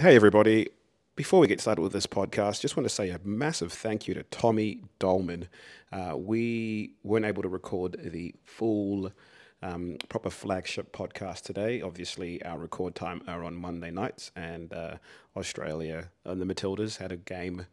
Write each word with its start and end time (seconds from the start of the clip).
Hey, 0.00 0.16
everybody. 0.16 0.70
Before 1.14 1.40
we 1.40 1.46
get 1.46 1.60
started 1.60 1.82
with 1.82 1.92
this 1.92 2.06
podcast, 2.06 2.62
just 2.62 2.74
want 2.74 2.88
to 2.88 2.94
say 2.94 3.10
a 3.10 3.20
massive 3.22 3.70
thank 3.70 4.08
you 4.08 4.14
to 4.14 4.22
Tommy 4.22 4.80
Doleman. 4.98 5.46
Uh, 5.92 6.14
we 6.16 6.94
weren't 7.02 7.26
able 7.26 7.42
to 7.42 7.50
record 7.50 7.98
the 8.02 8.34
full 8.42 9.12
um, 9.60 9.98
proper 10.08 10.30
flagship 10.30 10.94
podcast 10.94 11.42
today. 11.42 11.82
Obviously, 11.82 12.42
our 12.44 12.56
record 12.56 12.94
time 12.94 13.20
are 13.28 13.44
on 13.44 13.54
Monday 13.54 13.90
nights, 13.90 14.30
and 14.34 14.72
uh, 14.72 14.96
Australia 15.36 16.10
and 16.24 16.40
the 16.40 16.46
Matildas 16.46 16.96
had 16.96 17.12
a 17.12 17.18
game 17.18 17.66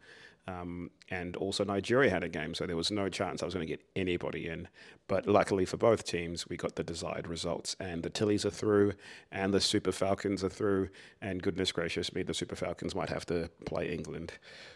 um, 0.48 0.92
and 1.10 1.36
also 1.36 1.64
Nigeria 1.66 2.10
had 2.10 2.24
a 2.24 2.30
game, 2.30 2.54
so 2.54 2.66
there 2.66 2.76
was 2.76 2.90
no 2.90 3.10
chance 3.10 3.42
I 3.42 3.46
was 3.46 3.54
going 3.54 3.68
to 3.68 3.72
get 3.72 3.84
anybody 3.96 4.48
in. 4.48 4.68
But 5.08 5.28
luckily 5.28 5.66
for 5.66 5.78
both 5.78 6.06
teams, 6.06 6.48
we 6.48 6.56
got 6.58 6.76
the 6.76 6.84
desired 6.84 7.28
results, 7.28 7.76
and 7.80 8.02
the 8.02 8.10
Tillies 8.10 8.46
are 8.46 8.50
through, 8.50 8.94
and 9.32 9.54
the 9.54 9.60
Super 9.60 9.92
Falcons 9.92 10.44
are 10.44 10.50
through, 10.50 10.90
and 11.22 11.44
goodness 11.44 11.72
gracious 11.72 12.14
me, 12.14 12.24
the 12.24 12.34
Super 12.34 12.56
Falcons 12.56 12.96
might 12.96 13.10
have 13.10 13.26
to 13.28 13.50
play 13.66 13.90
England, 13.90 14.34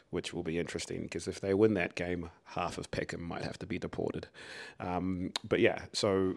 which 0.10 0.34
will 0.34 0.44
be 0.44 0.60
interesting 0.60 1.04
because 1.04 1.28
if 1.28 1.40
they 1.40 1.54
win 1.54 1.74
that 1.76 1.96
game, 1.96 2.30
half 2.44 2.78
of 2.78 2.92
Peckham 2.92 3.24
might 3.24 3.44
have 3.44 3.58
to 3.60 3.66
be 3.66 3.80
deported. 3.80 4.28
Um, 4.80 5.32
but 5.48 5.62
yeah, 5.62 5.84
so 5.94 6.36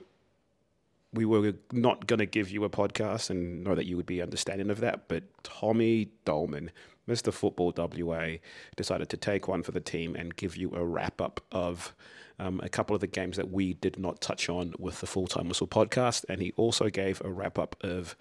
we 1.14 1.24
were 1.24 1.54
not 1.73 2.06
going 2.06 2.18
to 2.18 2.27
give 2.27 2.50
you 2.50 2.64
a 2.64 2.70
podcast 2.70 3.30
and 3.30 3.64
know 3.64 3.74
that 3.74 3.86
you 3.86 3.96
would 3.96 4.06
be 4.06 4.20
understanding 4.20 4.70
of 4.70 4.80
that, 4.80 5.09
but 5.09 5.24
Tommy 5.42 6.10
Doleman 6.24 6.70
Mr. 7.09 7.32
Football 7.32 7.73
WA 7.77 8.37
decided 8.77 9.09
to 9.10 9.16
take 9.16 9.48
one 9.48 9.62
for 9.62 9.73
the 9.73 9.80
team 9.80 10.16
and 10.16 10.34
give 10.37 10.56
you 10.56 10.74
a 10.74 10.84
wrap 10.84 11.20
up 11.20 11.40
of 11.52 11.95
um, 12.38 12.60
a 12.62 12.68
couple 12.68 12.95
of 12.95 13.00
the 13.00 13.06
games 13.06 13.37
that 13.37 13.50
we 13.50 13.74
did 13.74 13.98
not 13.98 14.20
touch 14.20 14.48
on 14.48 14.74
with 14.78 15.00
the 15.00 15.06
Full 15.06 15.27
Time 15.27 15.48
Whistle 15.48 15.68
podcast. 15.68 16.24
And 16.28 16.40
he 16.40 16.52
also 16.56 16.88
gave 16.88 17.20
a 17.24 17.30
wrap 17.30 17.59
up 17.59 17.76
of 17.82 18.16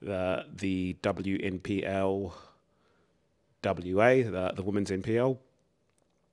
the, 0.00 0.46
the 0.54 0.96
WNPL 1.02 2.32
WA, 3.64 4.08
the, 4.14 4.52
the 4.54 4.62
Women's 4.62 4.90
NPL. 4.90 5.38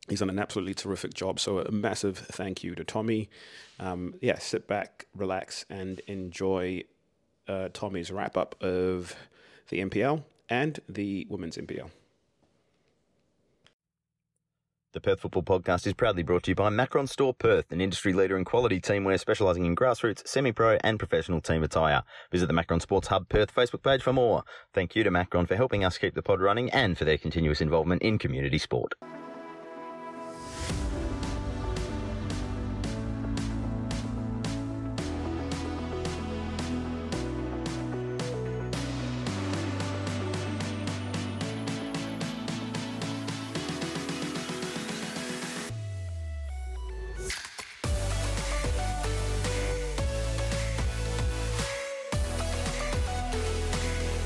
He's 0.07 0.19
done 0.19 0.29
an 0.29 0.39
absolutely 0.39 0.75
terrific 0.75 1.13
job. 1.13 1.39
So, 1.39 1.59
a 1.59 1.71
massive 1.71 2.17
thank 2.17 2.63
you 2.63 2.75
to 2.75 2.83
Tommy. 2.83 3.29
Um, 3.79 4.15
yeah, 4.21 4.37
sit 4.37 4.67
back, 4.67 5.07
relax, 5.15 5.65
and 5.69 5.99
enjoy 6.01 6.83
uh, 7.47 7.69
Tommy's 7.73 8.11
wrap 8.11 8.37
up 8.37 8.55
of 8.61 9.15
the 9.69 9.79
NPL 9.79 10.23
and 10.49 10.79
the 10.87 11.25
Women's 11.29 11.57
NPL. 11.57 11.89
The 14.95 15.01
Perth 15.01 15.19
Football 15.19 15.43
Podcast 15.43 15.85
is 15.85 15.93
proudly 15.93 16.23
brought 16.23 16.43
to 16.43 16.51
you 16.51 16.55
by 16.55 16.69
Macron 16.69 17.05
Store 17.05 17.33
Perth, 17.33 17.69
an 17.73 17.81
industry 17.81 18.13
leader 18.13 18.37
in 18.37 18.45
quality 18.45 18.79
teamwear 18.79 19.19
specialising 19.19 19.65
in 19.65 19.75
grassroots, 19.75 20.25
semi-pro 20.25 20.77
and 20.85 20.97
professional 20.97 21.41
team 21.41 21.63
attire. 21.63 22.03
Visit 22.31 22.47
the 22.47 22.53
Macron 22.53 22.79
Sports 22.79 23.09
Hub 23.09 23.27
Perth 23.27 23.53
Facebook 23.53 23.83
page 23.83 24.01
for 24.01 24.13
more. 24.13 24.45
Thank 24.73 24.95
you 24.95 25.03
to 25.03 25.11
Macron 25.11 25.47
for 25.47 25.57
helping 25.57 25.83
us 25.83 25.97
keep 25.97 26.15
the 26.15 26.21
pod 26.21 26.39
running 26.39 26.69
and 26.69 26.97
for 26.97 27.03
their 27.03 27.17
continuous 27.17 27.59
involvement 27.59 28.03
in 28.03 28.17
community 28.17 28.57
sport. 28.57 28.93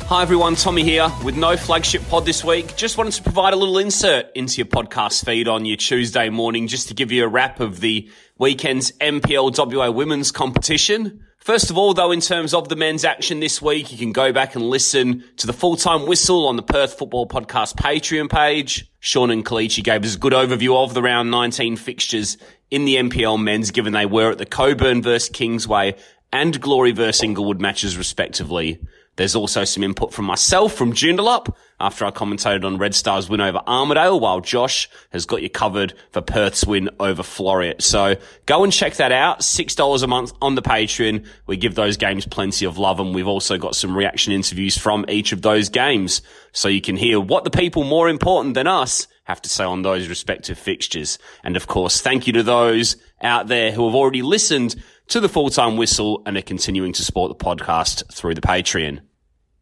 Hi 0.09 0.23
everyone, 0.23 0.55
Tommy 0.55 0.81
here 0.81 1.07
with 1.23 1.37
no 1.37 1.55
flagship 1.55 2.01
pod 2.09 2.25
this 2.25 2.43
week. 2.43 2.75
Just 2.75 2.97
wanted 2.97 3.13
to 3.13 3.21
provide 3.21 3.53
a 3.53 3.55
little 3.55 3.77
insert 3.77 4.31
into 4.33 4.57
your 4.57 4.65
podcast 4.65 5.23
feed 5.23 5.47
on 5.47 5.65
your 5.65 5.77
Tuesday 5.77 6.29
morning 6.29 6.65
just 6.65 6.87
to 6.87 6.95
give 6.95 7.11
you 7.11 7.23
a 7.23 7.27
wrap 7.27 7.59
of 7.59 7.79
the 7.79 8.09
weekend's 8.39 8.91
NPL 8.93 9.55
WA 9.55 9.91
women's 9.91 10.31
competition. 10.31 11.23
First 11.37 11.69
of 11.69 11.77
all, 11.77 11.93
though, 11.93 12.09
in 12.09 12.21
terms 12.21 12.55
of 12.55 12.69
the 12.69 12.75
men's 12.75 13.05
action 13.05 13.39
this 13.39 13.61
week, 13.61 13.91
you 13.91 13.99
can 13.99 14.11
go 14.11 14.33
back 14.33 14.55
and 14.55 14.67
listen 14.67 15.25
to 15.37 15.45
the 15.45 15.53
full-time 15.53 16.07
whistle 16.07 16.47
on 16.47 16.55
the 16.55 16.63
Perth 16.63 16.97
Football 16.97 17.27
Podcast 17.27 17.75
Patreon 17.75 18.31
page. 18.31 18.91
Sean 18.99 19.29
and 19.29 19.45
Kalichi 19.45 19.83
gave 19.83 20.03
us 20.03 20.15
a 20.15 20.19
good 20.19 20.33
overview 20.33 20.83
of 20.83 20.95
the 20.95 21.03
round 21.03 21.29
19 21.29 21.75
fixtures 21.75 22.39
in 22.71 22.85
the 22.85 22.95
NPL 22.95 23.39
men's, 23.39 23.69
given 23.69 23.93
they 23.93 24.07
were 24.07 24.31
at 24.31 24.39
the 24.39 24.47
Cockburn 24.47 25.03
vs 25.03 25.29
Kingsway 25.29 25.95
and 26.33 26.59
Glory 26.59 26.93
vs 26.93 27.21
Inglewood 27.21 27.61
matches 27.61 27.95
respectively. 27.95 28.79
There's 29.19 29.35
also 29.35 29.65
some 29.65 29.83
input 29.83 30.13
from 30.13 30.23
myself 30.23 30.73
from 30.73 30.93
Joondalup 30.93 31.53
after 31.77 32.05
I 32.05 32.11
commentated 32.11 32.63
on 32.63 32.77
Red 32.77 32.95
Stars 32.95 33.29
win 33.29 33.41
over 33.41 33.61
Armadale, 33.67 34.17
while 34.17 34.39
Josh 34.39 34.89
has 35.09 35.25
got 35.25 35.41
you 35.41 35.49
covered 35.49 35.93
for 36.11 36.21
Perth's 36.21 36.65
win 36.65 36.89
over 37.01 37.21
Floreat. 37.21 37.81
So 37.81 38.15
go 38.45 38.63
and 38.63 38.71
check 38.71 38.93
that 38.93 39.11
out. 39.11 39.41
$6 39.41 40.03
a 40.03 40.07
month 40.07 40.31
on 40.41 40.55
the 40.55 40.61
Patreon. 40.61 41.25
We 41.47 41.57
give 41.57 41.75
those 41.75 41.97
games 41.97 42.25
plenty 42.25 42.65
of 42.65 42.77
love 42.77 43.01
and 43.01 43.13
we've 43.13 43.27
also 43.27 43.57
got 43.57 43.75
some 43.75 43.93
reaction 43.93 44.31
interviews 44.31 44.77
from 44.77 45.03
each 45.09 45.33
of 45.33 45.41
those 45.41 45.67
games. 45.67 46.21
So 46.53 46.69
you 46.69 46.79
can 46.79 46.95
hear 46.95 47.19
what 47.19 47.43
the 47.43 47.51
people 47.51 47.83
more 47.83 48.07
important 48.07 48.53
than 48.53 48.67
us 48.67 49.05
have 49.25 49.41
to 49.41 49.49
say 49.49 49.65
on 49.65 49.81
those 49.81 50.07
respective 50.07 50.57
fixtures. 50.57 51.19
And 51.43 51.57
of 51.57 51.67
course, 51.67 51.99
thank 51.99 52.25
you 52.25 52.31
to 52.31 52.43
those 52.43 52.95
out 53.21 53.47
there 53.47 53.73
who 53.73 53.85
have 53.85 53.95
already 53.95 54.21
listened 54.21 54.81
to 55.09 55.19
the 55.19 55.27
full-time 55.27 55.75
whistle 55.75 56.23
and 56.25 56.37
are 56.37 56.41
continuing 56.41 56.93
to 56.93 57.03
support 57.03 57.37
the 57.37 57.43
podcast 57.43 58.13
through 58.13 58.35
the 58.35 58.41
Patreon. 58.41 59.01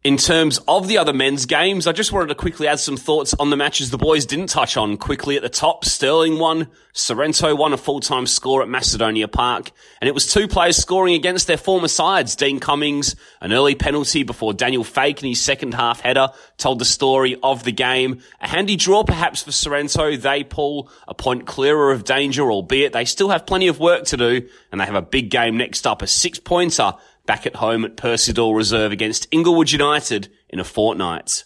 In 0.07 0.16
terms 0.16 0.57
of 0.69 0.88
the 0.88 1.00
other 1.00 1.12
men's 1.12 1.45
games, 1.45 1.85
I 1.85 1.91
just 1.91 2.13
wanted 2.13 2.28
to 2.28 2.35
quickly 2.35 2.66
add 2.66 2.79
some 2.79 2.95
thoughts 2.95 3.34
on 3.34 3.50
the 3.50 3.57
matches 3.57 3.90
the 3.90 3.97
boys 3.97 4.25
didn't 4.25 4.47
touch 4.47 4.78
on. 4.78 4.95
Quickly 4.95 5.35
at 5.35 5.41
the 5.41 5.50
top, 5.50 5.84
Stirling 5.84 6.40
won, 6.40 6.69
Sorrento 6.94 7.53
won 7.53 7.73
a 7.73 7.78
full-time 7.78 8.25
score 8.25 8.62
at 8.62 8.69
Macedonia 8.69 9.28
Park, 9.28 9.72
and 10.00 10.07
it 10.07 10.13
was 10.13 10.31
two 10.31 10.47
players 10.47 10.78
scoring 10.78 11.13
against 11.13 11.46
their 11.46 11.57
former 11.57 11.90
sides. 11.90 12.38
Dean 12.38 12.62
Cummings, 12.62 13.17
an 13.41 13.51
early 13.51 13.75
penalty 13.75 14.23
before 14.23 14.53
Daniel 14.53 14.85
Fake 14.85 15.22
in 15.22 15.28
his 15.28 15.41
second 15.41 15.73
half 15.73 16.00
header 16.00 16.29
told 16.56 16.79
the 16.79 16.85
story 16.85 17.35
of 17.44 17.66
the 17.66 17.73
game. 17.73 18.22
A 18.40 18.47
handy 18.47 18.78
draw 18.78 19.03
perhaps 19.03 19.44
for 19.44 19.51
Sorrento. 19.51 20.16
They 20.16 20.46
pull 20.46 20.90
a 21.06 21.13
point 21.13 21.46
clearer 21.46 21.91
of 21.91 22.06
danger, 22.06 22.50
albeit 22.50 22.94
they 22.94 23.03
still 23.03 23.28
have 23.28 23.46
plenty 23.46 23.67
of 23.67 23.81
work 23.81 24.06
to 24.06 24.16
do, 24.16 24.47
and 24.72 24.79
they 24.79 24.85
have 24.85 24.96
a 24.96 25.01
big 25.01 25.29
game 25.29 25.57
next 25.57 25.85
up, 25.85 26.01
a 26.01 26.07
six-pointer 26.07 26.94
back 27.28 27.46
at 27.46 27.58
home 27.58 27.86
at 27.86 27.96
Percy 27.96 28.34
Reserve 28.34 28.92
against 28.92 29.28
Inglewood 29.30 29.72
United 29.72 30.30
in 30.50 30.60
a 30.60 30.64
fortnight. 30.64 31.44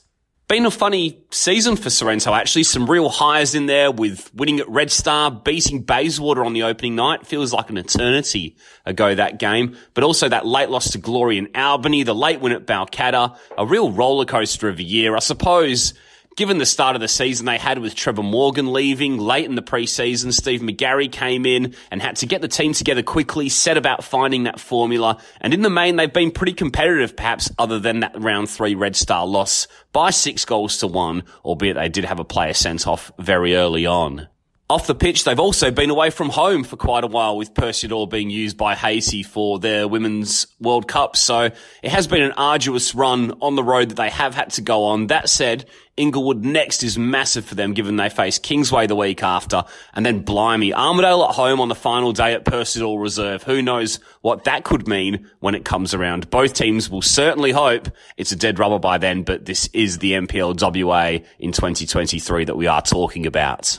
Been 0.47 0.65
a 0.65 0.71
funny 0.71 1.23
season 1.31 1.77
for 1.77 1.89
Sorrento, 1.89 2.33
actually. 2.33 2.63
Some 2.63 2.89
real 2.89 3.07
highs 3.07 3.55
in 3.55 3.67
there 3.67 3.89
with 3.89 4.33
winning 4.33 4.59
at 4.59 4.67
Red 4.67 4.91
Star, 4.91 5.31
beating 5.31 5.81
Bayswater 5.81 6.43
on 6.43 6.51
the 6.51 6.63
opening 6.63 6.93
night. 6.93 7.25
Feels 7.25 7.53
like 7.53 7.69
an 7.69 7.77
eternity 7.77 8.57
ago, 8.85 9.15
that 9.15 9.39
game. 9.39 9.77
But 9.93 10.03
also 10.03 10.27
that 10.27 10.45
late 10.45 10.69
loss 10.69 10.91
to 10.91 10.97
Glory 10.97 11.37
in 11.37 11.47
Albany, 11.55 12.03
the 12.03 12.13
late 12.13 12.41
win 12.41 12.51
at 12.51 12.67
Balcatta, 12.67 13.37
a 13.57 13.65
real 13.65 13.93
roller 13.93 14.25
coaster 14.25 14.67
of 14.67 14.79
a 14.79 14.83
year. 14.83 15.15
I 15.15 15.19
suppose 15.19 15.93
given 16.41 16.57
the 16.57 16.65
start 16.65 16.95
of 16.95 17.01
the 17.01 17.07
season 17.07 17.45
they 17.45 17.59
had 17.59 17.77
with 17.77 17.93
Trevor 17.93 18.23
Morgan 18.23 18.73
leaving 18.73 19.19
late 19.19 19.45
in 19.45 19.53
the 19.53 19.61
preseason, 19.61 20.33
Steve 20.33 20.61
McGarry 20.61 21.11
came 21.11 21.45
in 21.45 21.75
and 21.91 22.01
had 22.01 22.15
to 22.15 22.25
get 22.25 22.41
the 22.41 22.47
team 22.47 22.73
together 22.73 23.03
quickly, 23.03 23.47
set 23.47 23.77
about 23.77 24.03
finding 24.03 24.45
that 24.45 24.59
formula. 24.59 25.19
And 25.39 25.53
in 25.53 25.61
the 25.61 25.69
main, 25.69 25.97
they've 25.97 26.11
been 26.11 26.31
pretty 26.31 26.53
competitive, 26.53 27.15
perhaps 27.15 27.51
other 27.59 27.77
than 27.77 27.99
that 27.99 28.19
round 28.19 28.49
three 28.49 28.73
Red 28.73 28.95
Star 28.95 29.23
loss 29.23 29.67
by 29.93 30.09
six 30.09 30.43
goals 30.43 30.79
to 30.79 30.87
one, 30.87 31.25
albeit 31.45 31.75
they 31.75 31.89
did 31.89 32.05
have 32.05 32.19
a 32.19 32.25
player 32.25 32.55
sent 32.55 32.87
off 32.87 33.11
very 33.19 33.55
early 33.55 33.85
on. 33.85 34.27
Off 34.71 34.87
the 34.87 34.95
pitch, 34.95 35.25
they've 35.25 35.37
also 35.37 35.69
been 35.69 35.89
away 35.89 36.11
from 36.11 36.29
home 36.29 36.63
for 36.63 36.77
quite 36.77 37.03
a 37.03 37.07
while 37.07 37.35
with 37.35 37.53
Percy 37.53 37.89
being 38.05 38.29
used 38.29 38.55
by 38.55 38.73
Hazy 38.73 39.21
for 39.21 39.59
their 39.59 39.85
Women's 39.85 40.47
World 40.61 40.87
Cup. 40.87 41.17
So 41.17 41.49
it 41.83 41.91
has 41.91 42.07
been 42.07 42.21
an 42.21 42.31
arduous 42.37 42.95
run 42.95 43.33
on 43.41 43.55
the 43.55 43.65
road 43.65 43.89
that 43.89 43.95
they 43.95 44.09
have 44.09 44.33
had 44.33 44.51
to 44.51 44.61
go 44.61 44.85
on. 44.85 45.07
That 45.07 45.27
said, 45.27 45.65
Inglewood 45.97 46.45
next 46.45 46.83
is 46.83 46.97
massive 46.97 47.43
for 47.43 47.55
them 47.55 47.73
given 47.73 47.97
they 47.97 48.07
face 48.07 48.39
Kingsway 48.39 48.87
the 48.87 48.95
week 48.95 49.23
after 49.23 49.65
and 49.93 50.05
then 50.05 50.21
blimey, 50.21 50.73
Armadale 50.73 51.25
at 51.25 51.35
home 51.35 51.59
on 51.59 51.67
the 51.67 51.75
final 51.75 52.13
day 52.13 52.33
at 52.33 52.45
Percy 52.45 52.81
Reserve. 52.81 53.43
Who 53.43 53.61
knows 53.61 53.99
what 54.21 54.45
that 54.45 54.63
could 54.63 54.87
mean 54.87 55.29
when 55.41 55.53
it 55.53 55.65
comes 55.65 55.93
around. 55.93 56.29
Both 56.29 56.53
teams 56.53 56.89
will 56.89 57.01
certainly 57.01 57.51
hope 57.51 57.89
it's 58.15 58.31
a 58.31 58.37
dead 58.37 58.57
rubber 58.57 58.79
by 58.79 58.99
then, 58.99 59.23
but 59.23 59.43
this 59.43 59.67
is 59.73 59.97
the 59.97 60.13
NPL 60.13 60.85
WA 60.85 61.25
in 61.39 61.51
2023 61.51 62.45
that 62.45 62.55
we 62.55 62.67
are 62.67 62.81
talking 62.81 63.25
about. 63.25 63.77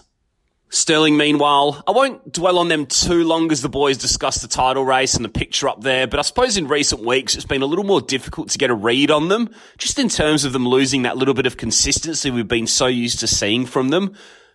Stirling, 0.74 1.18
meanwhile, 1.18 1.84
I 1.86 1.90
won't 1.90 2.32
dwell 2.32 2.58
on 2.58 2.68
them 2.68 2.86
too 2.86 3.24
long 3.24 3.52
as 3.52 3.60
the 3.60 3.68
boys 3.68 3.98
discuss 3.98 4.40
the 4.40 4.48
title 4.48 4.86
race 4.86 5.14
and 5.14 5.22
the 5.22 5.28
picture 5.28 5.68
up 5.68 5.82
there, 5.82 6.06
but 6.06 6.18
I 6.18 6.22
suppose 6.22 6.56
in 6.56 6.66
recent 6.66 7.04
weeks 7.04 7.34
it's 7.34 7.44
been 7.44 7.60
a 7.60 7.66
little 7.66 7.84
more 7.84 8.00
difficult 8.00 8.48
to 8.48 8.58
get 8.58 8.70
a 8.70 8.74
read 8.74 9.10
on 9.10 9.28
them, 9.28 9.50
just 9.76 9.98
in 9.98 10.08
terms 10.08 10.46
of 10.46 10.54
them 10.54 10.66
losing 10.66 11.02
that 11.02 11.18
little 11.18 11.34
bit 11.34 11.44
of 11.44 11.58
consistency 11.58 12.30
we've 12.30 12.48
been 12.48 12.66
so 12.66 12.86
used 12.86 13.20
to 13.20 13.26
seeing 13.26 13.66
from 13.66 13.90
them. 13.90 14.14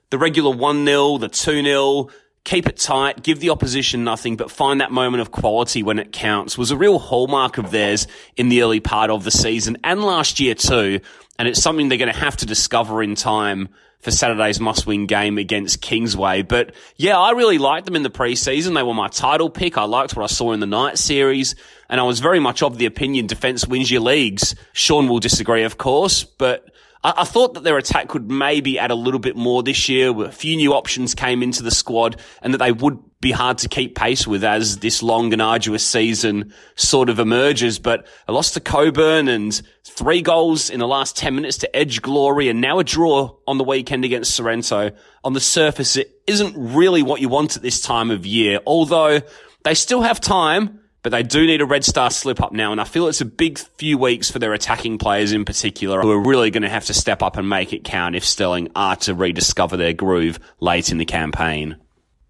The 0.09 0.17
regular 0.17 0.55
1-0, 0.55 1.19
the 1.19 1.29
2-0, 1.29 2.11
keep 2.45 2.65
it 2.65 2.77
tight, 2.77 3.21
give 3.21 3.39
the 3.39 3.51
opposition 3.51 4.03
nothing, 4.03 4.37
but 4.37 4.49
find 4.49 4.81
that 4.81 4.91
moment 4.91 5.21
of 5.21 5.29
quality 5.29 5.83
when 5.83 5.99
it 5.99 6.11
counts 6.11 6.57
was 6.57 6.71
a 6.71 6.77
real 6.77 6.97
hallmark 6.97 7.59
of 7.59 7.69
theirs 7.69 8.07
in 8.35 8.49
the 8.49 8.63
early 8.63 8.79
part 8.79 9.11
of 9.11 9.23
the 9.23 9.29
season 9.29 9.77
and 9.83 10.01
last 10.01 10.39
year 10.39 10.55
too. 10.55 10.99
And 11.37 11.47
it's 11.47 11.61
something 11.61 11.89
they're 11.89 11.97
going 11.97 12.13
to 12.13 12.19
have 12.19 12.37
to 12.37 12.45
discover 12.45 13.01
in 13.03 13.15
time 13.15 13.69
for 13.99 14.11
Saturday's 14.11 14.59
must-win 14.59 15.07
game 15.07 15.37
against 15.37 15.81
Kingsway. 15.81 16.43
But 16.43 16.73
yeah, 16.97 17.17
I 17.17 17.31
really 17.31 17.57
liked 17.57 17.85
them 17.85 17.95
in 17.95 18.03
the 18.03 18.09
preseason. 18.09 18.75
They 18.75 18.83
were 18.83 18.93
my 18.93 19.07
title 19.07 19.49
pick. 19.49 19.77
I 19.77 19.85
liked 19.85 20.15
what 20.15 20.23
I 20.23 20.27
saw 20.27 20.51
in 20.51 20.59
the 20.59 20.67
night 20.67 20.97
series, 20.97 21.55
and 21.89 21.99
I 21.99 22.03
was 22.03 22.19
very 22.19 22.39
much 22.39 22.61
of 22.61 22.77
the 22.77 22.85
opinion 22.85 23.27
defense 23.27 23.67
wins 23.67 23.89
your 23.89 24.01
leagues. 24.01 24.55
Sean 24.73 25.07
will 25.07 25.19
disagree, 25.19 25.63
of 25.63 25.77
course, 25.77 26.23
but 26.23 26.69
I, 27.07 27.21
I 27.21 27.23
thought 27.23 27.53
that 27.53 27.63
their 27.63 27.77
attack 27.77 28.09
could 28.09 28.29
maybe 28.29 28.77
add 28.77 28.91
a 28.91 28.95
little 28.95 29.19
bit 29.19 29.35
more 29.35 29.63
this 29.63 29.87
year. 29.87 30.09
A 30.23 30.31
few 30.31 30.55
new 30.57 30.73
options 30.73 31.15
came 31.15 31.41
into 31.41 31.63
the 31.63 31.71
squad 31.71 32.19
and 32.41 32.53
that 32.53 32.57
they 32.57 32.71
would 32.71 32.99
be 33.21 33.31
hard 33.31 33.57
to 33.59 33.69
keep 33.69 33.95
pace 33.95 34.27
with 34.27 34.43
as 34.43 34.79
this 34.79 35.01
long 35.01 35.33
and 35.33 35.41
arduous 35.41 35.85
season 35.85 36.53
sort 36.75 37.09
of 37.09 37.19
emerges. 37.19 37.79
But 37.79 38.05
a 38.27 38.33
loss 38.33 38.51
to 38.51 38.59
Cockburn 38.59 39.27
and 39.27 39.59
three 39.85 40.21
goals 40.21 40.69
in 40.69 40.79
the 40.79 40.87
last 40.87 41.15
10 41.17 41.33
minutes 41.33 41.57
to 41.59 41.75
Edge 41.75 42.01
Glory 42.01 42.49
and 42.49 42.61
now 42.61 42.79
a 42.79 42.83
draw 42.83 43.35
on 43.47 43.57
the 43.57 43.63
weekend 43.63 44.03
against 44.05 44.35
Sorrento. 44.35 44.91
On 45.23 45.33
the 45.33 45.39
surface, 45.39 45.95
it 45.95 46.21
isn't 46.27 46.55
really 46.57 47.03
what 47.03 47.21
you 47.21 47.29
want 47.29 47.55
at 47.55 47.63
this 47.63 47.81
time 47.81 48.11
of 48.11 48.25
year, 48.25 48.59
although 48.67 49.21
they 49.63 49.73
still 49.73 50.01
have 50.01 50.19
time 50.19 50.81
but 51.07 51.11
they 51.11 51.23
do 51.23 51.47
need 51.47 51.61
a 51.61 51.65
Red 51.65 51.85
Star 51.85 52.11
slip 52.11 52.41
up 52.41 52.51
now, 52.51 52.73
and 52.73 52.81
I 52.81 52.83
feel 52.83 53.07
it's 53.07 53.21
a 53.21 53.25
big 53.25 53.57
few 53.59 53.97
weeks 53.97 54.29
for 54.29 54.39
their 54.39 54.51
attacking 54.51 54.97
players 54.97 55.31
in 55.31 55.45
particular 55.45 56.01
who 56.01 56.11
are 56.11 56.19
really 56.21 56.51
going 56.51 56.63
to 56.63 56.69
have 56.69 56.83
to 56.87 56.93
step 56.93 57.23
up 57.23 57.37
and 57.37 57.47
make 57.47 57.71
it 57.71 57.85
count 57.85 58.17
if 58.17 58.25
Stirling 58.25 58.69
are 58.75 58.97
to 58.97 59.15
rediscover 59.15 59.77
their 59.77 59.93
groove 59.93 60.37
late 60.59 60.91
in 60.91 60.97
the 60.97 61.05
campaign. 61.05 61.77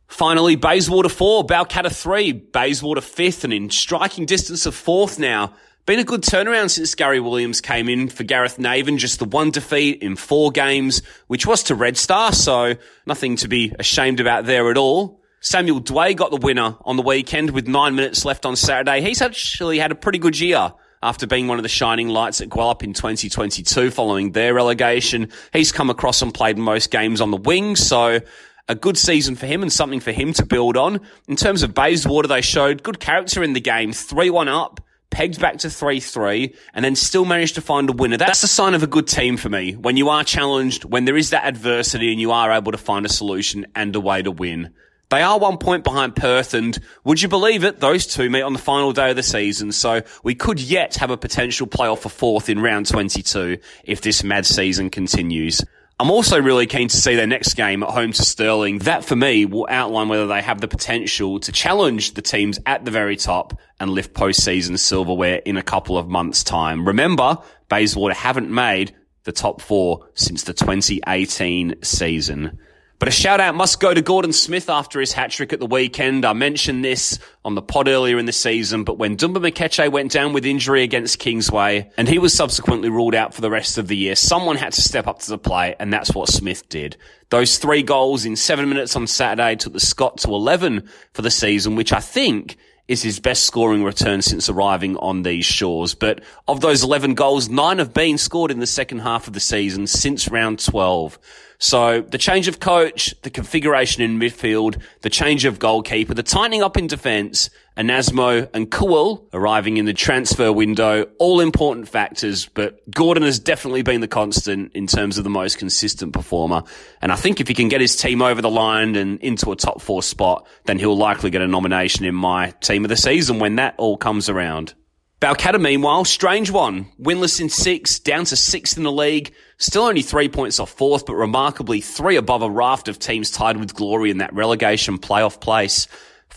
Finally, 0.07 0.57
Bayswater 0.57 1.09
4, 1.09 1.47
Balcatta 1.47 1.91
3, 1.91 2.33
Bayswater 2.33 3.01
5th, 3.01 3.45
and 3.45 3.51
in 3.51 3.71
striking 3.71 4.27
distance 4.27 4.67
of 4.67 4.75
4th 4.75 5.17
now. 5.17 5.55
Been 5.87 5.97
a 5.97 6.03
good 6.03 6.21
turnaround 6.21 6.69
since 6.69 6.93
Gary 6.93 7.19
Williams 7.19 7.61
came 7.61 7.89
in 7.89 8.09
for 8.09 8.25
Gareth 8.25 8.59
Naven, 8.59 8.99
just 8.99 9.17
the 9.17 9.25
one 9.25 9.49
defeat 9.49 10.03
in 10.03 10.15
four 10.15 10.51
games, 10.51 11.01
which 11.25 11.47
was 11.47 11.63
to 11.63 11.73
Red 11.73 11.97
Star, 11.97 12.31
so 12.31 12.75
nothing 13.07 13.37
to 13.37 13.47
be 13.47 13.73
ashamed 13.79 14.19
about 14.19 14.45
there 14.45 14.69
at 14.69 14.77
all. 14.77 15.16
Samuel 15.39 15.81
Dway 15.81 16.15
got 16.15 16.31
the 16.31 16.37
winner 16.37 16.75
on 16.81 16.95
the 16.95 17.03
weekend 17.03 17.51
with 17.51 17.67
nine 17.67 17.95
minutes 17.95 18.25
left 18.25 18.45
on 18.45 18.55
Saturday. 18.55 19.01
He's 19.01 19.21
actually 19.21 19.77
had 19.77 19.91
a 19.91 19.95
pretty 19.95 20.17
good 20.17 20.39
year 20.39 20.73
after 21.03 21.27
being 21.27 21.47
one 21.47 21.59
of 21.59 21.63
the 21.63 21.69
shining 21.69 22.09
lights 22.09 22.41
at 22.41 22.49
Gwelup 22.49 22.81
in 22.81 22.93
2022 22.93 23.91
following 23.91 24.31
their 24.31 24.55
relegation. 24.55 25.29
He's 25.53 25.71
come 25.71 25.91
across 25.91 26.23
and 26.23 26.33
played 26.33 26.57
most 26.57 26.89
games 26.89 27.21
on 27.21 27.29
the 27.29 27.37
wing, 27.37 27.75
so 27.75 28.19
a 28.67 28.75
good 28.75 28.97
season 28.97 29.35
for 29.35 29.45
him 29.45 29.61
and 29.61 29.71
something 29.71 29.99
for 29.99 30.11
him 30.11 30.33
to 30.33 30.45
build 30.45 30.75
on. 30.75 31.01
In 31.27 31.35
terms 31.35 31.61
of 31.61 31.75
Bayswater, 31.75 32.27
they 32.27 32.41
showed 32.41 32.81
good 32.81 32.99
character 32.99 33.43
in 33.43 33.53
the 33.53 33.61
game, 33.61 33.91
3-1 33.91 34.47
up, 34.47 34.81
pegged 35.11 35.39
back 35.39 35.59
to 35.59 35.67
3-3, 35.67 36.55
and 36.73 36.83
then 36.83 36.95
still 36.95 37.25
managed 37.25 37.55
to 37.55 37.61
find 37.61 37.89
a 37.89 37.93
winner. 37.93 38.17
That's 38.17 38.41
a 38.41 38.47
sign 38.47 38.73
of 38.73 38.81
a 38.81 38.87
good 38.87 39.07
team 39.07 39.37
for 39.37 39.49
me. 39.49 39.73
When 39.73 39.97
you 39.97 40.09
are 40.09 40.23
challenged, 40.23 40.83
when 40.83 41.05
there 41.05 41.15
is 41.15 41.29
that 41.29 41.45
adversity 41.45 42.11
and 42.11 42.19
you 42.19 42.31
are 42.31 42.51
able 42.51 42.71
to 42.71 42.77
find 42.77 43.05
a 43.05 43.09
solution 43.09 43.67
and 43.75 43.95
a 43.95 43.99
way 43.99 44.23
to 44.23 44.31
win. 44.31 44.73
They 45.09 45.21
are 45.21 45.39
one 45.39 45.57
point 45.57 45.85
behind 45.85 46.17
Perth, 46.17 46.53
and 46.53 46.77
would 47.05 47.21
you 47.21 47.29
believe 47.29 47.63
it? 47.63 47.79
Those 47.79 48.07
two 48.07 48.29
meet 48.29 48.41
on 48.41 48.51
the 48.51 48.59
final 48.59 48.91
day 48.91 49.11
of 49.11 49.15
the 49.15 49.23
season, 49.23 49.71
so 49.71 50.01
we 50.21 50.35
could 50.35 50.59
yet 50.59 50.95
have 50.95 51.11
a 51.11 51.17
potential 51.17 51.65
playoff 51.65 51.99
for 51.99 52.09
fourth 52.09 52.49
in 52.49 52.59
round 52.59 52.87
22 52.87 53.57
if 53.85 54.01
this 54.01 54.23
mad 54.23 54.45
season 54.45 54.89
continues. 54.89 55.61
I'm 55.99 56.11
also 56.11 56.39
really 56.39 56.67
keen 56.67 56.89
to 56.89 56.97
see 56.97 57.15
their 57.15 57.25
next 57.25 57.55
game 57.55 57.81
at 57.81 57.89
home 57.89 58.11
to 58.11 58.21
Stirling. 58.21 58.79
That 58.79 59.03
for 59.03 59.15
me 59.15 59.45
will 59.45 59.65
outline 59.67 60.09
whether 60.09 60.27
they 60.27 60.43
have 60.43 60.61
the 60.61 60.67
potential 60.67 61.39
to 61.39 61.51
challenge 61.51 62.13
the 62.13 62.21
teams 62.21 62.59
at 62.67 62.85
the 62.85 62.91
very 62.91 63.15
top 63.15 63.59
and 63.79 63.89
lift 63.89 64.13
postseason 64.13 64.77
silverware 64.77 65.41
in 65.43 65.57
a 65.57 65.63
couple 65.63 65.97
of 65.97 66.07
months 66.07 66.43
time. 66.43 66.85
Remember, 66.85 67.39
Bayswater 67.69 68.13
haven't 68.13 68.51
made 68.51 68.93
the 69.23 69.31
top 69.31 69.59
four 69.59 70.07
since 70.13 70.43
the 70.43 70.53
2018 70.53 71.81
season. 71.81 72.59
But 72.99 73.09
a 73.09 73.11
shout 73.11 73.39
out 73.39 73.53
must 73.53 73.79
go 73.79 73.93
to 73.93 74.01
Gordon 74.01 74.33
Smith 74.33 74.71
after 74.71 74.99
his 74.99 75.13
hat 75.13 75.29
trick 75.29 75.53
at 75.53 75.59
the 75.59 75.67
weekend. 75.67 76.25
I 76.25 76.33
mentioned 76.33 76.83
this 76.83 77.19
on 77.45 77.53
the 77.53 77.61
pod 77.61 77.87
earlier 77.87 78.17
in 78.17 78.25
the 78.25 78.31
season, 78.31 78.83
but 78.83 78.97
when 78.97 79.15
Doumbia 79.15 79.51
Meketche 79.51 79.91
went 79.91 80.11
down 80.11 80.33
with 80.33 80.47
injury 80.47 80.81
against 80.81 81.19
Kingsway 81.19 81.91
and 81.95 82.07
he 82.07 82.17
was 82.17 82.33
subsequently 82.33 82.89
ruled 82.89 83.13
out 83.13 83.35
for 83.35 83.41
the 83.41 83.51
rest 83.51 83.77
of 83.77 83.87
the 83.87 83.95
year, 83.95 84.15
someone 84.15 84.55
had 84.55 84.73
to 84.73 84.81
step 84.81 85.05
up 85.05 85.19
to 85.19 85.29
the 85.29 85.37
plate 85.37 85.75
and 85.79 85.93
that's 85.93 86.15
what 86.15 86.27
Smith 86.27 86.67
did. 86.69 86.97
Those 87.29 87.59
three 87.59 87.83
goals 87.83 88.25
in 88.25 88.35
seven 88.35 88.67
minutes 88.67 88.95
on 88.95 89.05
Saturday 89.05 89.57
took 89.57 89.73
the 89.73 89.79
Scot 89.79 90.17
to 90.19 90.29
11 90.29 90.89
for 91.13 91.21
the 91.21 91.29
season, 91.29 91.75
which 91.75 91.93
I 91.93 91.99
think 91.99 92.57
is 92.87 93.03
his 93.03 93.19
best 93.19 93.43
scoring 93.43 93.83
return 93.83 94.21
since 94.21 94.49
arriving 94.49 94.95
on 94.97 95.23
these 95.23 95.45
shores. 95.45 95.93
But 95.93 96.23
of 96.47 96.61
those 96.61 96.83
11 96.83 97.15
goals, 97.15 97.49
nine 97.49 97.79
have 97.79 97.93
been 97.93 98.17
scored 98.17 98.51
in 98.51 98.59
the 98.59 98.67
second 98.67 98.99
half 98.99 99.27
of 99.27 99.33
the 99.33 99.39
season 99.39 99.87
since 99.87 100.29
round 100.29 100.63
12. 100.63 101.19
So 101.59 102.01
the 102.01 102.17
change 102.17 102.47
of 102.47 102.59
coach, 102.59 103.19
the 103.23 103.29
configuration 103.29 104.03
in 104.03 104.19
midfield, 104.19 104.81
the 105.01 105.09
change 105.09 105.43
of 105.45 105.59
goalkeeper, 105.59 106.13
the 106.13 106.23
tightening 106.23 106.61
up 106.61 106.77
in 106.77 106.87
defence, 106.87 107.49
Anasmo 107.77 108.49
and 108.55 108.71
Kuhl 108.71 109.27
arriving 109.33 109.77
in 109.77 109.85
the 109.85 109.93
transfer 109.93 110.51
window, 110.51 111.05
all 111.19 111.39
important 111.39 111.87
factors, 111.87 112.47
but 112.47 112.79
Gordon 112.89 113.21
has 113.23 113.37
definitely 113.37 113.83
been 113.83 114.01
the 114.01 114.07
constant 114.07 114.73
in 114.73 114.87
terms 114.87 115.19
of 115.19 115.23
the 115.23 115.29
most 115.29 115.59
consistent 115.59 116.11
performer. 116.11 116.63
And 117.01 117.11
I 117.11 117.15
think 117.15 117.39
if 117.39 117.47
he 117.47 117.53
can 117.53 117.69
get 117.69 117.79
his 117.79 117.95
team 117.95 118.23
over 118.23 118.41
the 118.41 118.49
line 118.49 118.95
and 118.95 119.19
into 119.21 119.51
a 119.51 119.55
top 119.55 119.79
four 119.79 120.01
spot, 120.01 120.47
then 120.65 120.79
he'll 120.79 120.97
likely 120.97 121.29
get 121.29 121.43
a 121.43 121.47
nomination 121.47 122.03
in 122.03 122.15
my 122.15 122.49
team 122.61 122.83
of 122.83 122.89
the 122.89 122.97
season 122.97 123.37
when 123.37 123.57
that 123.57 123.75
all 123.77 123.95
comes 123.95 124.27
around. 124.27 124.73
Balcatta, 125.19 125.59
meanwhile, 125.59 126.05
strange 126.05 126.51
one. 126.51 126.91
Winless 126.99 127.41
in 127.41 127.49
six, 127.49 127.99
down 127.99 128.25
to 128.25 128.35
sixth 128.35 128.77
in 128.77 128.83
the 128.83 128.91
league. 128.91 129.33
Still 129.57 129.83
only 129.83 130.03
three 130.03 130.29
points 130.29 130.59
off 130.59 130.71
fourth, 130.71 131.07
but 131.07 131.15
remarkably 131.15 131.81
three 131.81 132.17
above 132.17 132.43
a 132.43 132.49
raft 132.49 132.87
of 132.87 132.99
teams 132.99 133.31
tied 133.31 133.57
with 133.57 133.73
glory 133.73 134.11
in 134.11 134.19
that 134.19 134.33
relegation 134.33 134.99
playoff 134.99 135.41
place. 135.41 135.87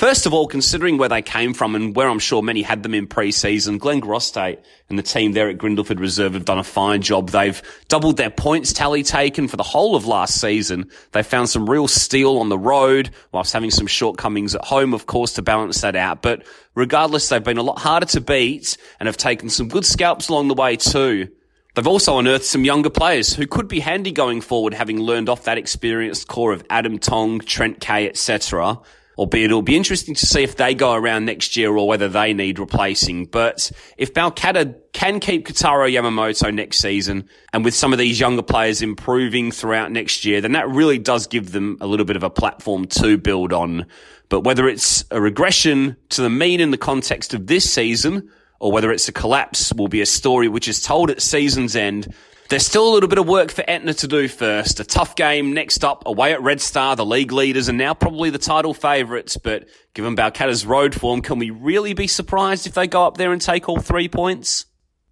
First 0.00 0.25
of 0.25 0.32
all, 0.32 0.47
considering 0.47 0.97
where 0.97 1.11
they 1.11 1.20
came 1.20 1.52
from 1.52 1.75
and 1.75 1.94
where 1.94 2.08
I'm 2.08 2.20
sure 2.20 2.43
many 2.43 2.62
had 2.62 2.82
them 2.82 2.94
in 2.94 3.06
pre-season, 3.06 3.76
Glen 3.76 4.00
Grostate 4.00 4.58
and 4.88 4.99
the 4.99 5.02
team 5.02 5.32
there 5.32 5.50
at 5.50 5.58
Grindleford 5.58 6.00
Reserve 6.00 6.32
have 6.32 6.47
done 6.47 6.58
a 6.58 6.64
fine 6.64 7.02
job. 7.02 7.29
They've 7.29 7.61
doubled 7.88 8.17
their 8.17 8.31
points 8.31 8.73
tally 8.73 9.02
taken 9.02 9.47
for 9.47 9.58
the 9.58 9.62
whole 9.62 9.94
of 9.94 10.06
last 10.06 10.41
season. 10.41 10.88
They 11.12 11.23
found 11.23 11.50
some 11.50 11.69
real 11.69 11.87
steel 11.87 12.38
on 12.38 12.49
the 12.49 12.56
road 12.56 13.11
whilst 13.32 13.52
having 13.52 13.70
some 13.70 13.87
shortcomings 13.87 14.55
at 14.55 14.64
home, 14.64 14.94
of 14.94 15.05
course, 15.05 15.35
to 15.35 15.43
balance 15.43 15.82
that 15.82 15.97
out. 15.97 16.23
But 16.23 16.47
regardless, 16.75 17.29
they've 17.29 17.44
been 17.44 17.58
a 17.58 17.62
lot 17.62 17.79
harder 17.79 18.06
to 18.06 18.23
beat 18.23 18.79
and 19.00 19.06
have 19.06 19.19
taken 19.19 19.50
some 19.50 19.69
good 19.69 19.85
scalps 19.85 20.31
along 20.31 20.49
the 20.49 20.55
way 20.55 20.76
too. 20.76 21.29
They've 21.75 21.87
also 21.87 22.19
unearthed 22.19 22.47
some 22.47 22.64
younger 22.64 22.88
players 22.88 23.35
who 23.35 23.47
could 23.47 23.69
be 23.69 23.81
handy 23.81 24.12
going 24.12 24.41
forward, 24.41 24.73
having 24.73 24.99
learned 24.99 25.29
off 25.29 25.44
that 25.44 25.59
experienced 25.59 26.26
core 26.26 26.54
of 26.54 26.64
Adam 26.71 26.99
Tong, 26.99 27.40
Trent 27.40 27.80
Kay, 27.80 28.09
etc 28.09 28.80
albeit 29.19 29.47
it'll 29.47 29.62
be 29.62 29.76
interesting 29.76 30.14
to 30.14 30.26
see 30.26 30.43
if 30.43 30.57
they 30.57 30.75
go 30.75 30.95
around 30.95 31.25
next 31.25 31.57
year 31.57 31.76
or 31.76 31.87
whether 31.87 32.09
they 32.09 32.33
need 32.33 32.59
replacing. 32.59 33.26
But 33.26 33.71
if 33.97 34.14
Balcatta 34.14 34.75
can 34.93 35.21
keep 35.21 35.47
Kotaro 35.47 35.93
Yamamoto 35.93 36.52
next 36.55 36.79
season 36.79 37.29
and 37.52 37.64
with 37.64 37.75
some 37.75 37.93
of 37.93 37.99
these 37.99 38.19
younger 38.19 38.43
players 38.43 38.83
improving 38.83 39.52
throughout 39.52 39.93
next 39.93 40.25
year, 40.25 40.40
then 40.40 40.52
that 40.52 40.69
really 40.69 40.99
does 40.99 41.26
give 41.26 41.52
them 41.52 41.76
a 41.81 41.87
little 41.87 42.07
bit 42.07 42.17
of 42.17 42.23
a 42.23 42.31
platform 42.31 42.87
to 42.87 43.19
build 43.19 43.52
on. 43.52 43.87
But 44.29 44.43
whether 44.43 44.69
it's 44.69 45.05
a 45.11 45.21
regression 45.21 45.97
to 46.11 46.23
the 46.23 46.31
mean 46.31 46.61
in 46.61 46.71
the 46.71 46.79
context 46.79 47.35
of 47.35 47.47
this 47.47 47.71
season 47.71 48.31
or 48.61 48.71
whether 48.71 48.93
it's 48.93 49.09
a 49.09 49.12
collapse 49.12 49.73
will 49.73 49.88
be 49.88 50.02
a 50.02 50.07
story 50.07 50.47
which 50.47 50.69
is 50.69 50.83
told 50.83 51.11
at 51.11 51.21
season's 51.21 51.75
end 51.75 52.14
there's 52.50 52.66
still 52.66 52.88
a 52.88 52.92
little 52.92 53.09
bit 53.09 53.19
of 53.19 53.28
work 53.28 53.52
for 53.52 53.62
Etna 53.69 53.95
to 53.95 54.09
do 54.09 54.26
first. 54.26 54.80
A 54.80 54.85
tough 54.85 55.14
game 55.14 55.54
next 55.54 55.85
up 55.85 56.02
away 56.04 56.33
at 56.33 56.42
Red 56.42 56.61
Star, 56.61 56.97
the 56.97 57.07
league 57.07 57.30
leaders 57.30 57.69
and 57.69 57.78
now 57.78 57.95
probably 57.95 58.28
the 58.28 58.38
title 58.38 58.75
favourites. 58.75 59.37
But 59.37 59.69
given 59.95 60.16
Balcatta's 60.16 60.66
road 60.66 60.92
form, 60.92 61.23
can 61.23 61.38
we 61.38 61.50
really 61.50 61.95
be 61.95 62.09
surprised 62.09 62.66
if 62.66 62.75
they 62.75 62.88
go 62.88 63.07
up 63.07 63.16
there 63.16 63.33
and 63.33 63.40
take 63.40 63.69
all 63.69 63.78
three 63.78 64.09
points? 64.09 64.66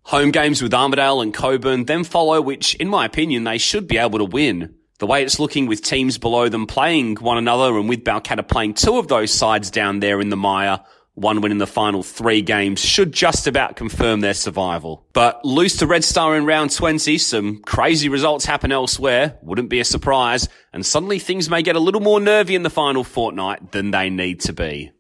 Home 0.07 0.33
games 0.33 0.61
with 0.61 0.75
Armadale 0.75 1.21
and 1.21 1.33
Cockburn 1.33 1.85
then 1.85 2.02
follow, 2.02 2.42
which 2.42 2.75
in 2.75 2.88
my 2.88 3.04
opinion 3.04 3.45
they 3.45 3.59
should 3.59 3.87
be 3.87 3.99
able 3.99 4.18
to 4.18 4.25
win. 4.25 4.75
The 4.99 5.07
way 5.07 5.23
it's 5.23 5.38
looking 5.38 5.66
with 5.66 5.85
teams 5.85 6.18
below 6.18 6.49
them 6.49 6.66
playing 6.66 7.16
one 7.16 7.38
another 7.38 7.78
and 7.78 7.88
with 7.88 8.02
Balcatta 8.02 8.49
playing 8.49 8.75
two 8.75 8.99
of 8.99 9.07
those 9.07 9.33
sides 9.33 9.71
down 9.71 10.00
there 10.00 10.21
in 10.21 10.30
the 10.30 10.37
mire, 10.37 10.80
one 11.18 11.40
win 11.40 11.52
in 11.52 11.58
the 11.58 11.66
final 11.66 12.02
three 12.02 12.42
games 12.42 12.80
should 12.80 13.12
just 13.12 13.46
about 13.46 13.76
confirm 13.76 14.20
their 14.20 14.34
survival. 14.34 15.04
But 15.12 15.44
lose 15.44 15.76
to 15.78 15.87
Red 15.87 16.04
Star 16.04 16.37
in 16.37 16.46
round 16.46 16.70
20, 16.70 17.18
some 17.18 17.58
crazy 17.58 18.08
results 18.08 18.44
happen 18.44 18.72
elsewhere, 18.72 19.37
wouldn't 19.42 19.68
be 19.68 19.80
a 19.80 19.84
surprise, 19.84 20.48
and 20.72 20.87
suddenly 20.87 21.18
things 21.18 21.50
may 21.50 21.62
get 21.62 21.76
a 21.76 21.80
little 21.80 22.00
more 22.00 22.20
nervy 22.20 22.54
in 22.54 22.62
the 22.62 22.70
final 22.70 23.04
fortnight 23.04 23.72
than 23.72 23.90
they 23.90 24.10
need 24.10 24.40
to 24.40 24.52
be. 24.52 24.92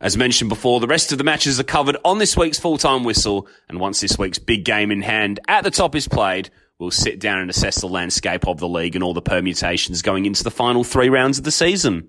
As 0.00 0.16
mentioned 0.16 0.50
before, 0.50 0.78
the 0.78 0.86
rest 0.86 1.10
of 1.10 1.18
the 1.18 1.24
matches 1.24 1.58
are 1.58 1.64
covered 1.64 1.96
on 2.04 2.18
this 2.18 2.36
week's 2.36 2.58
full-time 2.58 3.02
whistle, 3.02 3.48
and 3.68 3.80
once 3.80 4.00
this 4.00 4.18
week's 4.18 4.38
big 4.38 4.64
game 4.64 4.90
in 4.90 5.02
hand 5.02 5.40
at 5.48 5.64
the 5.64 5.70
top 5.70 5.96
is 5.96 6.06
played, 6.06 6.50
we'll 6.78 6.90
sit 6.90 7.18
down 7.18 7.38
and 7.38 7.48
assess 7.48 7.80
the 7.80 7.88
landscape 7.88 8.46
of 8.46 8.58
the 8.58 8.68
league 8.68 8.94
and 8.94 9.02
all 9.02 9.14
the 9.14 9.22
permutations 9.22 10.02
going 10.02 10.26
into 10.26 10.44
the 10.44 10.50
final 10.50 10.84
three 10.84 11.08
rounds 11.08 11.38
of 11.38 11.44
the 11.44 11.50
season. 11.50 12.08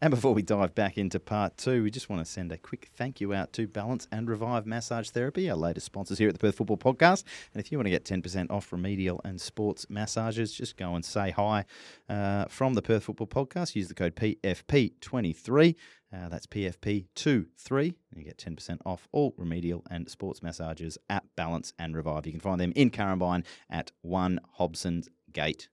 And 0.02 0.10
before 0.10 0.32
we 0.32 0.40
dive 0.40 0.74
back 0.74 0.96
into 0.96 1.20
part 1.20 1.58
two, 1.58 1.82
we 1.82 1.90
just 1.90 2.08
want 2.08 2.24
to 2.24 2.30
send 2.30 2.52
a 2.52 2.56
quick 2.56 2.88
thank 2.96 3.20
you 3.20 3.34
out 3.34 3.52
to 3.52 3.68
Balance 3.68 4.08
and 4.10 4.30
Revive 4.30 4.64
Massage 4.64 5.10
Therapy, 5.10 5.50
our 5.50 5.56
latest 5.56 5.84
sponsors 5.84 6.16
here 6.16 6.28
at 6.28 6.34
the 6.34 6.38
Perth 6.38 6.56
Football 6.56 6.78
Podcast. 6.78 7.24
And 7.52 7.62
if 7.62 7.70
you 7.70 7.76
want 7.76 7.84
to 7.84 7.90
get 7.90 8.06
10% 8.06 8.50
off 8.50 8.72
remedial 8.72 9.20
and 9.24 9.38
sports 9.38 9.90
massages, 9.90 10.54
just 10.54 10.78
go 10.78 10.94
and 10.94 11.04
say 11.04 11.32
hi 11.32 11.66
uh, 12.08 12.46
from 12.46 12.72
the 12.72 12.80
Perth 12.80 13.04
Football 13.04 13.26
Podcast. 13.26 13.76
Use 13.76 13.88
the 13.88 13.94
code 13.94 14.16
PFP23. 14.16 15.74
Uh, 16.14 16.28
that's 16.30 16.46
PFP23. 16.46 17.94
You 18.16 18.24
get 18.24 18.38
10% 18.38 18.78
off 18.86 19.06
all 19.12 19.34
remedial 19.36 19.84
and 19.90 20.08
sports 20.08 20.42
massages 20.42 20.96
at 21.10 21.24
Balance 21.36 21.74
and 21.78 21.94
Revive. 21.94 22.24
You 22.24 22.32
can 22.32 22.40
find 22.40 22.58
them 22.58 22.72
in 22.74 22.90
Currambine 22.90 23.44
at 23.68 23.92
1 24.00 24.40
Hobson's 24.54 25.10
Gate. 25.30 25.68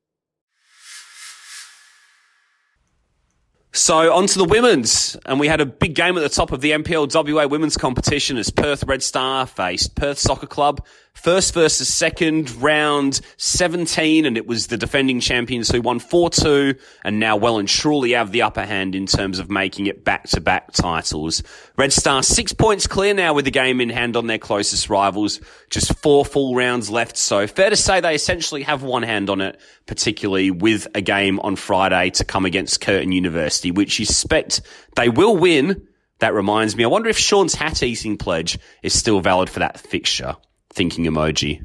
So 3.77 4.11
on 4.11 4.25
to 4.25 4.39
the 4.39 4.43
women's, 4.43 5.15
and 5.27 5.39
we 5.39 5.47
had 5.47 5.61
a 5.61 5.65
big 5.65 5.93
game 5.93 6.17
at 6.17 6.21
the 6.21 6.29
top 6.29 6.51
of 6.51 6.61
the 6.61 6.71
NPL 6.71 7.13
WA 7.13 7.45
women's 7.45 7.77
competition 7.77 8.35
as 8.37 8.49
Perth 8.49 8.83
Red 8.83 9.03
Star 9.03 9.45
faced 9.45 9.93
Perth 9.93 10.17
Soccer 10.17 10.47
Club 10.47 10.83
first 11.17 11.53
versus 11.53 11.91
second 11.91 12.51
round 12.61 13.21
17 13.37 14.25
and 14.25 14.37
it 14.37 14.45
was 14.45 14.67
the 14.67 14.77
defending 14.77 15.19
champions 15.19 15.69
who 15.69 15.81
won 15.81 15.99
4-2 15.99 16.79
and 17.03 17.19
now 17.19 17.35
well 17.35 17.57
and 17.57 17.67
truly 17.67 18.11
have 18.11 18.31
the 18.31 18.43
upper 18.43 18.63
hand 18.63 18.93
in 18.93 19.07
terms 19.07 19.39
of 19.39 19.49
making 19.49 19.87
it 19.87 20.03
back-to-back 20.05 20.71
titles. 20.73 21.41
Red 21.75 21.91
Star 21.91 22.21
six 22.21 22.53
points 22.53 22.85
clear 22.85 23.13
now 23.13 23.33
with 23.33 23.45
the 23.45 23.51
game 23.51 23.81
in 23.81 23.89
hand 23.89 24.15
on 24.15 24.27
their 24.27 24.37
closest 24.37 24.89
rivals. 24.89 25.41
Just 25.69 25.97
four 25.97 26.23
full 26.23 26.55
rounds 26.55 26.89
left. 26.89 27.17
So 27.17 27.47
fair 27.47 27.71
to 27.71 27.75
say 27.75 27.99
they 27.99 28.15
essentially 28.15 28.61
have 28.63 28.83
one 28.83 29.03
hand 29.03 29.29
on 29.29 29.41
it, 29.41 29.59
particularly 29.87 30.51
with 30.51 30.87
a 30.93 31.01
game 31.01 31.39
on 31.39 31.55
Friday 31.55 32.11
to 32.11 32.25
come 32.25 32.45
against 32.45 32.79
Curtin 32.79 33.11
University, 33.11 33.66
which 33.71 33.99
you 33.99 34.05
suspect 34.05 34.61
they 34.95 35.09
will 35.09 35.35
win. 35.35 35.87
That 36.19 36.33
reminds 36.33 36.75
me, 36.75 36.83
I 36.83 36.87
wonder 36.87 37.09
if 37.09 37.17
Sean's 37.17 37.53
hat 37.53 37.83
eating 37.83 38.17
pledge 38.17 38.57
is 38.81 38.97
still 38.97 39.19
valid 39.19 39.49
for 39.49 39.59
that 39.59 39.79
fixture 39.79 40.35
thinking 40.69 41.05
emoji. 41.05 41.63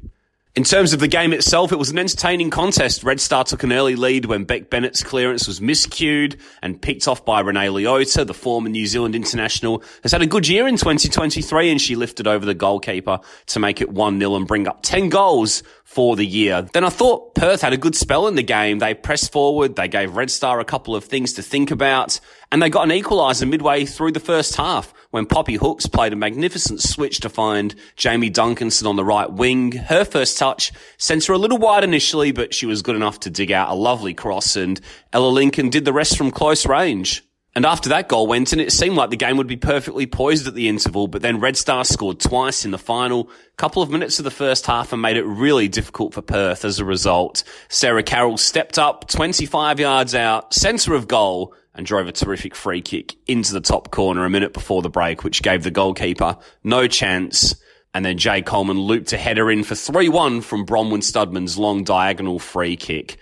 In 0.54 0.64
terms 0.64 0.92
of 0.92 1.00
the 1.00 1.08
game 1.08 1.32
itself, 1.32 1.72
it 1.72 1.78
was 1.78 1.88
an 1.88 1.98
entertaining 1.98 2.50
contest. 2.50 3.04
Red 3.04 3.20
Star 3.20 3.42
took 3.42 3.62
an 3.62 3.72
early 3.72 3.96
lead 3.96 4.26
when 4.26 4.44
Beck 4.44 4.68
Bennett's 4.68 5.02
clearance 5.02 5.46
was 5.46 5.60
miscued 5.60 6.38
and 6.60 6.80
picked 6.80 7.08
off 7.08 7.24
by 7.24 7.40
Renee 7.40 7.68
Leota, 7.68 8.26
the 8.26 8.34
former 8.34 8.68
New 8.68 8.84
Zealand 8.84 9.14
international, 9.14 9.82
has 10.02 10.12
had 10.12 10.20
a 10.20 10.26
good 10.26 10.46
year 10.46 10.68
in 10.68 10.76
2023 10.76 11.70
and 11.70 11.80
she 11.80 11.96
lifted 11.96 12.26
over 12.26 12.44
the 12.44 12.52
goalkeeper 12.52 13.20
to 13.46 13.60
make 13.60 13.80
it 13.80 13.94
1-0 13.94 14.36
and 14.36 14.46
bring 14.46 14.68
up 14.68 14.80
10 14.82 15.08
goals 15.08 15.62
for 15.84 16.16
the 16.16 16.26
year. 16.26 16.60
Then 16.74 16.84
I 16.84 16.90
thought 16.90 17.34
Perth 17.34 17.62
had 17.62 17.72
a 17.72 17.78
good 17.78 17.94
spell 17.94 18.28
in 18.28 18.34
the 18.34 18.42
game. 18.42 18.78
They 18.78 18.92
pressed 18.92 19.32
forward, 19.32 19.76
they 19.76 19.88
gave 19.88 20.16
Red 20.16 20.30
Star 20.30 20.60
a 20.60 20.66
couple 20.66 20.94
of 20.94 21.04
things 21.04 21.32
to 21.34 21.42
think 21.42 21.70
about, 21.70 22.20
and 22.50 22.60
they 22.60 22.68
got 22.68 22.84
an 22.84 22.90
equaliser 22.90 23.48
midway 23.48 23.86
through 23.86 24.12
the 24.12 24.20
first 24.20 24.56
half 24.56 24.92
when 25.12 25.26
Poppy 25.26 25.54
Hooks 25.54 25.86
played 25.86 26.12
a 26.12 26.16
magnificent 26.16 26.80
switch 26.80 27.20
to 27.20 27.28
find 27.28 27.74
Jamie 27.96 28.30
Duncanson 28.30 28.86
on 28.86 28.96
the 28.96 29.04
right 29.04 29.30
wing. 29.30 29.72
Her 29.72 30.04
first 30.04 30.38
touch 30.38 30.72
sent 30.96 31.26
her 31.26 31.34
a 31.34 31.38
little 31.38 31.58
wide 31.58 31.84
initially, 31.84 32.32
but 32.32 32.52
she 32.54 32.66
was 32.66 32.82
good 32.82 32.96
enough 32.96 33.20
to 33.20 33.30
dig 33.30 33.52
out 33.52 33.68
a 33.68 33.74
lovely 33.74 34.14
cross 34.14 34.56
and 34.56 34.80
Ella 35.12 35.28
Lincoln 35.28 35.68
did 35.68 35.84
the 35.84 35.92
rest 35.92 36.16
from 36.16 36.30
close 36.30 36.66
range. 36.66 37.22
And 37.54 37.66
after 37.66 37.90
that 37.90 38.08
goal 38.08 38.26
went 38.26 38.54
in, 38.54 38.60
it 38.60 38.72
seemed 38.72 38.96
like 38.96 39.10
the 39.10 39.16
game 39.16 39.36
would 39.36 39.46
be 39.46 39.58
perfectly 39.58 40.06
poised 40.06 40.46
at 40.46 40.54
the 40.54 40.68
interval, 40.68 41.06
but 41.06 41.20
then 41.20 41.38
Red 41.38 41.58
Star 41.58 41.84
scored 41.84 42.18
twice 42.18 42.64
in 42.64 42.70
the 42.70 42.78
final 42.78 43.28
couple 43.58 43.82
of 43.82 43.90
minutes 43.90 44.18
of 44.18 44.24
the 44.24 44.30
first 44.30 44.64
half 44.64 44.94
and 44.94 45.02
made 45.02 45.18
it 45.18 45.24
really 45.24 45.68
difficult 45.68 46.14
for 46.14 46.22
Perth 46.22 46.64
as 46.64 46.78
a 46.78 46.84
result. 46.86 47.44
Sarah 47.68 48.02
Carroll 48.02 48.38
stepped 48.38 48.78
up 48.78 49.06
25 49.08 49.78
yards 49.78 50.14
out, 50.14 50.54
centre 50.54 50.94
of 50.94 51.06
goal, 51.06 51.54
and 51.74 51.86
drove 51.86 52.06
a 52.06 52.12
terrific 52.12 52.54
free 52.54 52.82
kick 52.82 53.16
into 53.26 53.52
the 53.52 53.60
top 53.60 53.90
corner 53.90 54.24
a 54.24 54.30
minute 54.30 54.52
before 54.52 54.82
the 54.82 54.90
break, 54.90 55.24
which 55.24 55.42
gave 55.42 55.62
the 55.62 55.70
goalkeeper 55.70 56.36
no 56.62 56.86
chance. 56.86 57.54
And 57.94 58.04
then 58.04 58.18
Jay 58.18 58.42
Coleman 58.42 58.78
looped 58.78 59.12
a 59.12 59.18
header 59.18 59.50
in 59.50 59.64
for 59.64 59.74
3-1 59.74 60.42
from 60.42 60.66
Bronwyn 60.66 61.02
Studman's 61.02 61.58
long 61.58 61.84
diagonal 61.84 62.38
free 62.38 62.76
kick. 62.76 63.18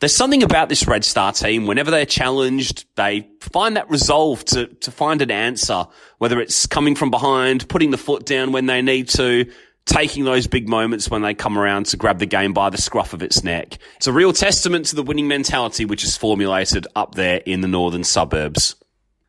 There's 0.00 0.14
something 0.14 0.42
about 0.42 0.68
this 0.68 0.86
Red 0.86 1.04
Star 1.04 1.32
team. 1.32 1.66
Whenever 1.66 1.90
they're 1.90 2.04
challenged, 2.04 2.84
they 2.96 3.28
find 3.40 3.76
that 3.76 3.88
resolve 3.88 4.44
to, 4.46 4.66
to 4.66 4.90
find 4.90 5.22
an 5.22 5.30
answer, 5.30 5.86
whether 6.18 6.40
it's 6.40 6.66
coming 6.66 6.94
from 6.94 7.10
behind, 7.10 7.68
putting 7.68 7.90
the 7.90 7.98
foot 7.98 8.26
down 8.26 8.52
when 8.52 8.66
they 8.66 8.82
need 8.82 9.08
to, 9.10 9.50
taking 9.86 10.24
those 10.24 10.46
big 10.46 10.68
moments 10.68 11.10
when 11.10 11.22
they 11.22 11.34
come 11.34 11.58
around 11.58 11.86
to 11.86 11.96
grab 11.96 12.18
the 12.18 12.26
game 12.26 12.52
by 12.52 12.70
the 12.70 12.78
scruff 12.78 13.12
of 13.12 13.22
its 13.22 13.44
neck. 13.44 13.78
It's 13.96 14.06
a 14.06 14.12
real 14.12 14.32
testament 14.32 14.86
to 14.86 14.96
the 14.96 15.02
winning 15.02 15.28
mentality 15.28 15.84
which 15.84 16.04
is 16.04 16.16
formulated 16.16 16.86
up 16.96 17.14
there 17.14 17.42
in 17.44 17.60
the 17.60 17.68
northern 17.68 18.04
suburbs. 18.04 18.76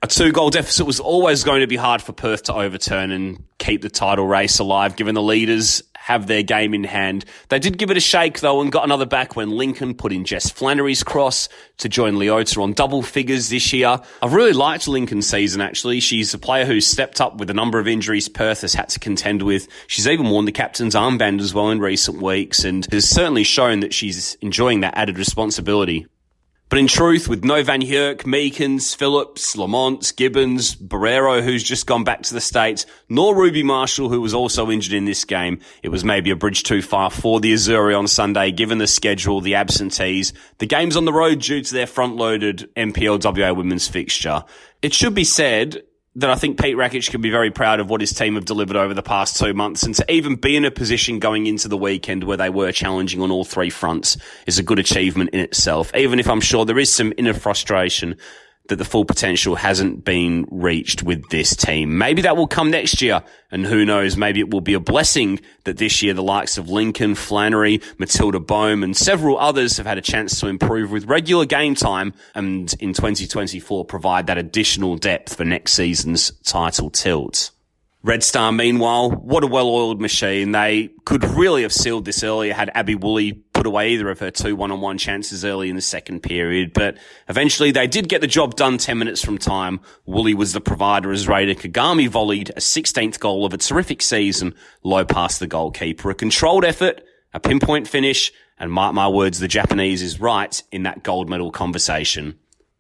A 0.02 0.08
two 0.08 0.32
goal 0.32 0.50
deficit 0.52 0.86
was 0.86 1.00
always 1.00 1.44
going 1.44 1.62
to 1.62 1.68
be 1.68 1.78
hard 1.78 2.02
for 2.02 2.14
Perth 2.14 2.44
to 2.44 2.54
overturn 2.54 3.12
and 3.12 3.44
keep 3.58 3.82
the 3.82 3.90
title 3.90 4.28
race 4.28 4.60
alive, 4.60 4.96
given 4.96 5.16
the 5.16 5.22
leaders 5.22 5.82
have 6.06 6.28
their 6.28 6.44
game 6.44 6.76
in 6.76 6.84
hand. 6.84 7.26
They 7.50 7.58
did 7.58 7.80
give 7.80 7.90
it 7.90 7.98
a 7.98 8.00
shake 8.00 8.40
though 8.40 8.62
and 8.62 8.72
got 8.72 8.84
another 8.84 9.08
back 9.08 9.36
when 9.36 9.50
Lincoln 9.50 9.96
put 9.96 10.14
in 10.14 10.24
Jess 10.24 10.52
Flannery's 10.52 11.02
cross 11.02 11.50
to 11.80 11.90
join 11.90 12.14
Leota 12.14 12.62
on 12.62 12.74
double 12.74 13.02
figures 13.02 13.50
this 13.50 13.74
year. 13.74 14.00
I've 14.22 14.36
really 14.36 14.54
liked 14.54 14.88
Lincoln's 14.88 15.26
season 15.26 15.62
actually. 15.62 16.00
She's 16.00 16.32
a 16.36 16.38
player 16.38 16.64
who's 16.64 16.86
stepped 16.86 17.20
up 17.22 17.38
with 17.38 17.50
a 17.50 17.56
number 17.56 17.80
of 17.80 17.88
injuries 17.88 18.30
Perth 18.30 18.62
has 18.62 18.76
had 18.76 18.90
to 18.90 19.00
contend 19.00 19.42
with. 19.42 19.68
She's 19.88 20.08
even 20.08 20.30
worn 20.30 20.46
the 20.46 20.52
captain's 20.52 20.94
armband 20.94 21.42
as 21.42 21.56
well 21.56 21.72
in 21.72 21.80
recent 21.80 22.22
weeks 22.22 22.64
and 22.64 22.86
has 22.92 23.10
certainly 23.10 23.44
shown 23.44 23.80
that 23.80 23.92
she's 23.92 24.36
enjoying 24.42 24.82
that 24.82 24.96
added 24.96 25.18
responsibility. 25.18 26.06
But 26.67 26.79
in 26.79 26.88
truth, 26.88 27.27
with 27.27 27.45
no 27.45 27.63
Van 27.63 27.81
Herk, 27.81 28.24
Meekins, 28.24 28.95
Phillips, 28.95 29.55
Lamont, 29.55 30.12
Gibbons, 30.17 30.75
Barrero, 30.75 31.43
who's 31.43 31.63
just 31.63 31.86
gone 31.86 32.03
back 32.03 32.24
to 32.24 32.34
the 32.34 32.41
States, 32.41 32.88
nor 33.07 33.36
Ruby 33.36 33.62
Marshall, 33.62 34.10
who 34.10 34.19
was 34.19 34.34
also 34.34 34.72
injured 34.72 34.93
in 34.93 35.05
this 35.05 35.25
game, 35.25 35.60
it 35.84 35.89
was 35.89 36.03
maybe 36.03 36.31
a 36.31 36.36
bridge 36.36 36.63
too 36.63 36.81
far 36.81 37.12
for 37.12 37.39
the 37.39 37.53
Azzurri 37.53 37.98
on 37.98 38.07
Sunday, 38.07 38.51
given 38.51 38.79
the 38.79 38.88
schedule, 38.88 39.41
the 39.41 39.53
absentees, 39.53 40.34
the 40.57 40.65
games 40.65 40.98
on 40.98 41.05
the 41.05 41.13
road 41.13 41.39
due 41.39 41.62
to 41.62 41.74
their 41.74 41.86
front-loaded 41.86 42.67
NPLWA 42.75 43.55
women's 43.55 43.88
fixture. 43.88 44.43
It 44.81 44.95
should 44.95 45.13
be 45.13 45.24
said, 45.24 45.84
that 46.17 46.29
I 46.29 46.36
think 46.36 46.60
Pete 46.60 46.77
Rakic 46.77 47.12
can 47.12 47.22
be 47.22 47.29
very 47.29 47.51
proud 47.51 47.79
of 47.79 47.89
what 47.89 48.00
his 48.00 48.13
team 48.13 48.36
have 48.36 48.45
delivered 48.45 48.77
over 48.77 48.93
the 48.93 49.03
past 49.03 49.38
two 49.38 49.53
months 49.53 49.84
and 49.84 49.93
to 49.95 50.12
even 50.12 50.36
be 50.36 50.55
in 50.55 50.63
a 50.63 50.72
position 50.72 51.19
going 51.19 51.45
into 51.45 51.67
the 51.67 51.77
weekend 51.77 52.24
where 52.24 52.38
they 52.38 52.50
were 52.50 52.72
challenging 52.72 53.22
on 53.22 53.31
all 53.31 53.43
three 53.43 53.69
fronts 53.69 54.17
is 54.48 54.57
a 54.57 54.63
good 54.63 54.79
achievement 54.79 55.31
in 55.31 55.41
itself. 55.41 55.93
Even 55.93 56.19
if 56.19 56.29
I'm 56.29 56.39
sure 56.39 56.63
there 56.63 56.79
is 56.79 56.91
some 56.91 57.13
inner 57.17 57.34
frustration 57.34 58.15
that 58.67 58.77
the 58.77 58.86
full 58.86 59.05
potential 59.05 59.55
hasn't 59.55 60.03
been 60.03 60.45
reached 60.50 61.03
with 61.03 61.27
this 61.29 61.55
team. 61.55 61.98
Maybe 61.98 62.24
that 62.24 62.36
will 62.36 62.48
come 62.48 62.72
next 62.72 63.01
year. 63.01 63.24
And 63.51 63.65
who 63.65 63.86
knows, 63.86 64.17
maybe 64.17 64.39
it 64.39 64.51
will 64.51 64.62
be 64.62 64.74
a 64.74 64.79
blessing 64.79 65.39
that 65.63 65.77
this 65.77 66.01
year 66.01 66.13
the 66.13 66.24
likes 66.24 66.57
of 66.57 66.69
Lincoln, 66.69 67.15
Flannery, 67.15 67.81
Matilda 67.98 68.39
Bohm 68.39 68.84
and 68.84 68.98
several 68.98 69.38
others 69.38 69.77
have 69.77 69.86
had 69.86 69.98
a 69.98 70.01
chance 70.01 70.39
to 70.39 70.48
improve 70.48 70.91
with 70.91 71.05
regular 71.05 71.45
game 71.45 71.75
time 71.75 72.13
and 72.34 72.74
in 72.79 72.93
2024 72.93 73.86
provide 73.86 74.27
that 74.27 74.38
additional 74.38 74.98
depth 74.98 75.36
for 75.36 75.45
next 75.45 75.74
season's 75.74 76.31
title 76.41 76.89
tilt. 76.89 77.51
Red 78.05 78.24
Star, 78.24 78.51
meanwhile, 78.51 79.10
what 79.10 79.43
a 79.43 79.48
well-oiled 79.48 80.00
machine. 80.00 80.51
They 80.51 80.89
could 81.05 81.24
really 81.24 81.63
have 81.63 81.74
sealed 81.74 82.05
this 82.05 82.24
earlier 82.24 82.53
had 82.53 82.69
Abby 82.75 82.93
Woolley 82.93 83.45
put 83.65 83.69
away 83.69 83.89
either 83.93 84.12
of 84.12 84.19
her 84.19 84.29
two 84.29 84.55
one-on-one 84.55 85.00
chances 85.00 85.43
early 85.43 85.72
in 85.72 85.75
the 85.75 85.81
second 85.81 86.22
period. 86.22 86.72
But 86.72 86.98
eventually 87.27 87.72
they 87.72 87.88
did 87.88 88.07
get 88.07 88.22
the 88.22 88.27
job 88.27 88.55
done 88.55 88.77
10 88.77 88.95
minutes 88.95 89.25
from 89.25 89.39
time. 89.39 89.79
Woolley 90.05 90.36
was 90.36 90.53
the 90.53 90.62
provider 90.62 91.12
as 91.12 91.27
Reina 91.27 91.55
Kagami 91.55 92.07
volleyed 92.07 92.51
a 92.51 92.60
16th 92.60 93.19
goal 93.19 93.43
of 93.43 93.53
a 93.53 93.57
terrific 93.57 94.03
season 94.03 94.53
low 94.84 95.03
past 95.03 95.39
the 95.39 95.48
goalkeeper. 95.48 96.12
A 96.12 96.13
controlled 96.13 96.63
effort, 96.63 97.01
a 97.34 97.39
pinpoint 97.39 97.88
finish, 97.88 98.31
and 98.60 98.72
mark 98.72 98.93
my 98.93 99.07
words, 99.07 99.39
the 99.39 99.48
Japanese 99.48 100.03
is 100.03 100.19
right 100.19 100.62
in 100.72 100.84
that 100.84 101.01
gold 101.01 101.27
medal 101.27 101.51
conversation. 101.51 102.38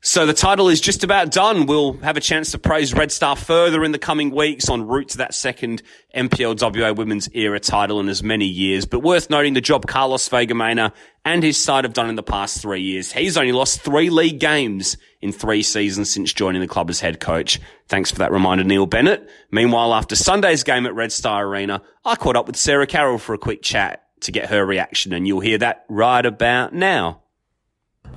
So 0.07 0.27
the 0.27 0.33
title 0.33 0.69
is 0.69 0.81
just 0.81 1.03
about 1.03 1.31
done. 1.31 1.65
We'll 1.65 1.93
have 1.93 2.15
a 2.15 2.21
chance 2.21 2.51
to 2.51 2.59
praise 2.59 2.93
Red 2.93 3.11
Star 3.11 3.35
further 3.35 3.83
in 3.83 3.91
the 3.91 3.97
coming 3.97 4.29
weeks 4.29 4.69
on 4.69 4.85
route 4.85 5.09
to 5.09 5.17
that 5.17 5.33
second 5.33 5.81
NPLWA 6.13 6.95
Women's 6.95 7.27
Era 7.33 7.59
title 7.59 7.99
in 7.99 8.07
as 8.07 8.21
many 8.21 8.45
years. 8.45 8.85
But 8.85 8.99
worth 8.99 9.31
noting 9.31 9.55
the 9.55 9.61
job 9.61 9.87
Carlos 9.87 10.29
Vegamena 10.29 10.93
and 11.25 11.41
his 11.41 11.59
side 11.59 11.85
have 11.85 11.93
done 11.93 12.07
in 12.07 12.13
the 12.13 12.21
past 12.21 12.61
three 12.61 12.83
years. 12.83 13.11
He's 13.11 13.35
only 13.35 13.51
lost 13.51 13.81
three 13.81 14.11
league 14.11 14.39
games 14.39 14.95
in 15.21 15.31
three 15.31 15.63
seasons 15.63 16.11
since 16.11 16.31
joining 16.31 16.61
the 16.61 16.67
club 16.67 16.91
as 16.91 16.99
head 16.99 17.19
coach. 17.19 17.59
Thanks 17.87 18.11
for 18.11 18.19
that 18.19 18.31
reminder, 18.31 18.63
Neil 18.63 18.85
Bennett. 18.85 19.27
Meanwhile, 19.49 19.91
after 19.91 20.15
Sunday's 20.15 20.61
game 20.61 20.85
at 20.85 20.93
Red 20.93 21.13
Star 21.13 21.47
Arena, 21.47 21.81
I 22.05 22.15
caught 22.15 22.35
up 22.35 22.45
with 22.45 22.57
Sarah 22.57 22.85
Carroll 22.85 23.17
for 23.17 23.33
a 23.33 23.39
quick 23.39 23.63
chat 23.63 24.05
to 24.21 24.31
get 24.31 24.51
her 24.51 24.63
reaction 24.63 25.13
and 25.13 25.27
you'll 25.27 25.39
hear 25.39 25.57
that 25.57 25.83
right 25.89 26.27
about 26.27 26.75
now. 26.75 27.23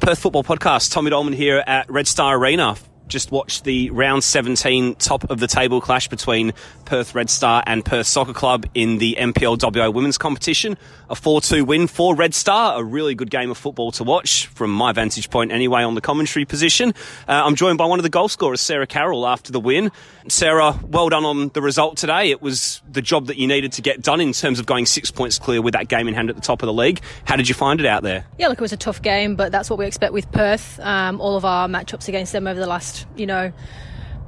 Perth 0.00 0.18
Football 0.18 0.44
Podcast. 0.44 0.92
Tommy 0.92 1.10
Doleman 1.10 1.32
here 1.34 1.62
at 1.66 1.90
Red 1.90 2.06
Star 2.06 2.36
Arena. 2.36 2.76
Just 3.08 3.32
watched 3.32 3.64
the 3.64 3.90
round 3.90 4.22
17 4.24 4.96
top 4.96 5.30
of 5.30 5.40
the 5.40 5.46
table 5.46 5.80
clash 5.80 6.08
between 6.08 6.52
Perth 6.84 7.14
Red 7.14 7.30
Star 7.30 7.62
and 7.66 7.84
Perth 7.84 8.06
Soccer 8.06 8.32
Club 8.32 8.66
in 8.74 8.98
the 8.98 9.16
NPL 9.18 9.58
WA 9.60 9.90
women's 9.90 10.18
competition. 10.18 10.76
A 11.10 11.14
4 11.14 11.40
2 11.40 11.64
win 11.64 11.86
for 11.86 12.14
Red 12.14 12.34
Star, 12.34 12.78
a 12.78 12.84
really 12.84 13.14
good 13.14 13.30
game 13.30 13.50
of 13.50 13.58
football 13.58 13.92
to 13.92 14.04
watch 14.04 14.46
from 14.46 14.70
my 14.70 14.92
vantage 14.92 15.30
point 15.30 15.52
anyway 15.52 15.82
on 15.82 15.94
the 15.94 16.00
commentary 16.00 16.44
position. 16.44 16.94
Uh, 17.26 17.42
I'm 17.44 17.54
joined 17.54 17.78
by 17.78 17.86
one 17.86 17.98
of 17.98 18.02
the 18.02 18.10
goal 18.10 18.28
scorers, 18.28 18.60
Sarah 18.60 18.86
Carroll, 18.86 19.26
after 19.26 19.52
the 19.52 19.60
win. 19.60 19.90
Sarah, 20.28 20.78
well 20.86 21.08
done 21.08 21.24
on 21.24 21.48
the 21.48 21.62
result 21.62 21.96
today. 21.96 22.30
It 22.30 22.42
was 22.42 22.82
the 22.90 23.02
job 23.02 23.26
that 23.26 23.38
you 23.38 23.46
needed 23.46 23.72
to 23.72 23.82
get 23.82 24.02
done 24.02 24.20
in 24.20 24.32
terms 24.32 24.58
of 24.58 24.66
going 24.66 24.86
six 24.86 25.10
points 25.10 25.38
clear 25.38 25.62
with 25.62 25.72
that 25.74 25.88
game 25.88 26.08
in 26.08 26.14
hand 26.14 26.30
at 26.30 26.36
the 26.36 26.42
top 26.42 26.62
of 26.62 26.66
the 26.66 26.72
league. 26.72 27.00
How 27.24 27.36
did 27.36 27.48
you 27.48 27.54
find 27.54 27.80
it 27.80 27.86
out 27.86 28.02
there? 28.02 28.26
Yeah, 28.38 28.48
look, 28.48 28.58
it 28.58 28.62
was 28.62 28.72
a 28.72 28.76
tough 28.76 29.00
game, 29.00 29.36
but 29.36 29.52
that's 29.52 29.70
what 29.70 29.78
we 29.78 29.86
expect 29.86 30.12
with 30.12 30.30
Perth. 30.32 30.78
Um, 30.80 31.20
all 31.20 31.36
of 31.36 31.44
our 31.44 31.68
matchups 31.68 32.08
against 32.08 32.32
them 32.32 32.46
over 32.46 32.58
the 32.58 32.66
last, 32.66 32.97
you 33.16 33.26
know, 33.26 33.52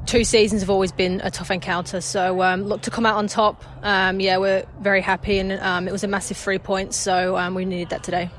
two 0.06 0.24
seasons 0.24 0.62
have 0.62 0.70
always 0.70 0.92
been 0.92 1.20
a 1.22 1.30
tough 1.30 1.50
encounter. 1.50 2.00
So 2.00 2.42
um, 2.42 2.64
look 2.64 2.82
to 2.82 2.90
come 2.90 3.06
out 3.06 3.16
on 3.16 3.26
top. 3.26 3.64
Um, 3.82 4.20
yeah, 4.20 4.38
we're 4.38 4.64
very 4.80 5.00
happy, 5.00 5.38
and 5.38 5.52
um, 5.52 5.88
it 5.88 5.92
was 5.92 6.04
a 6.04 6.08
massive 6.08 6.36
three 6.36 6.58
points, 6.58 6.96
so 6.96 7.36
um, 7.36 7.54
we 7.54 7.64
needed 7.64 7.90
that 7.90 8.02
today. 8.02 8.30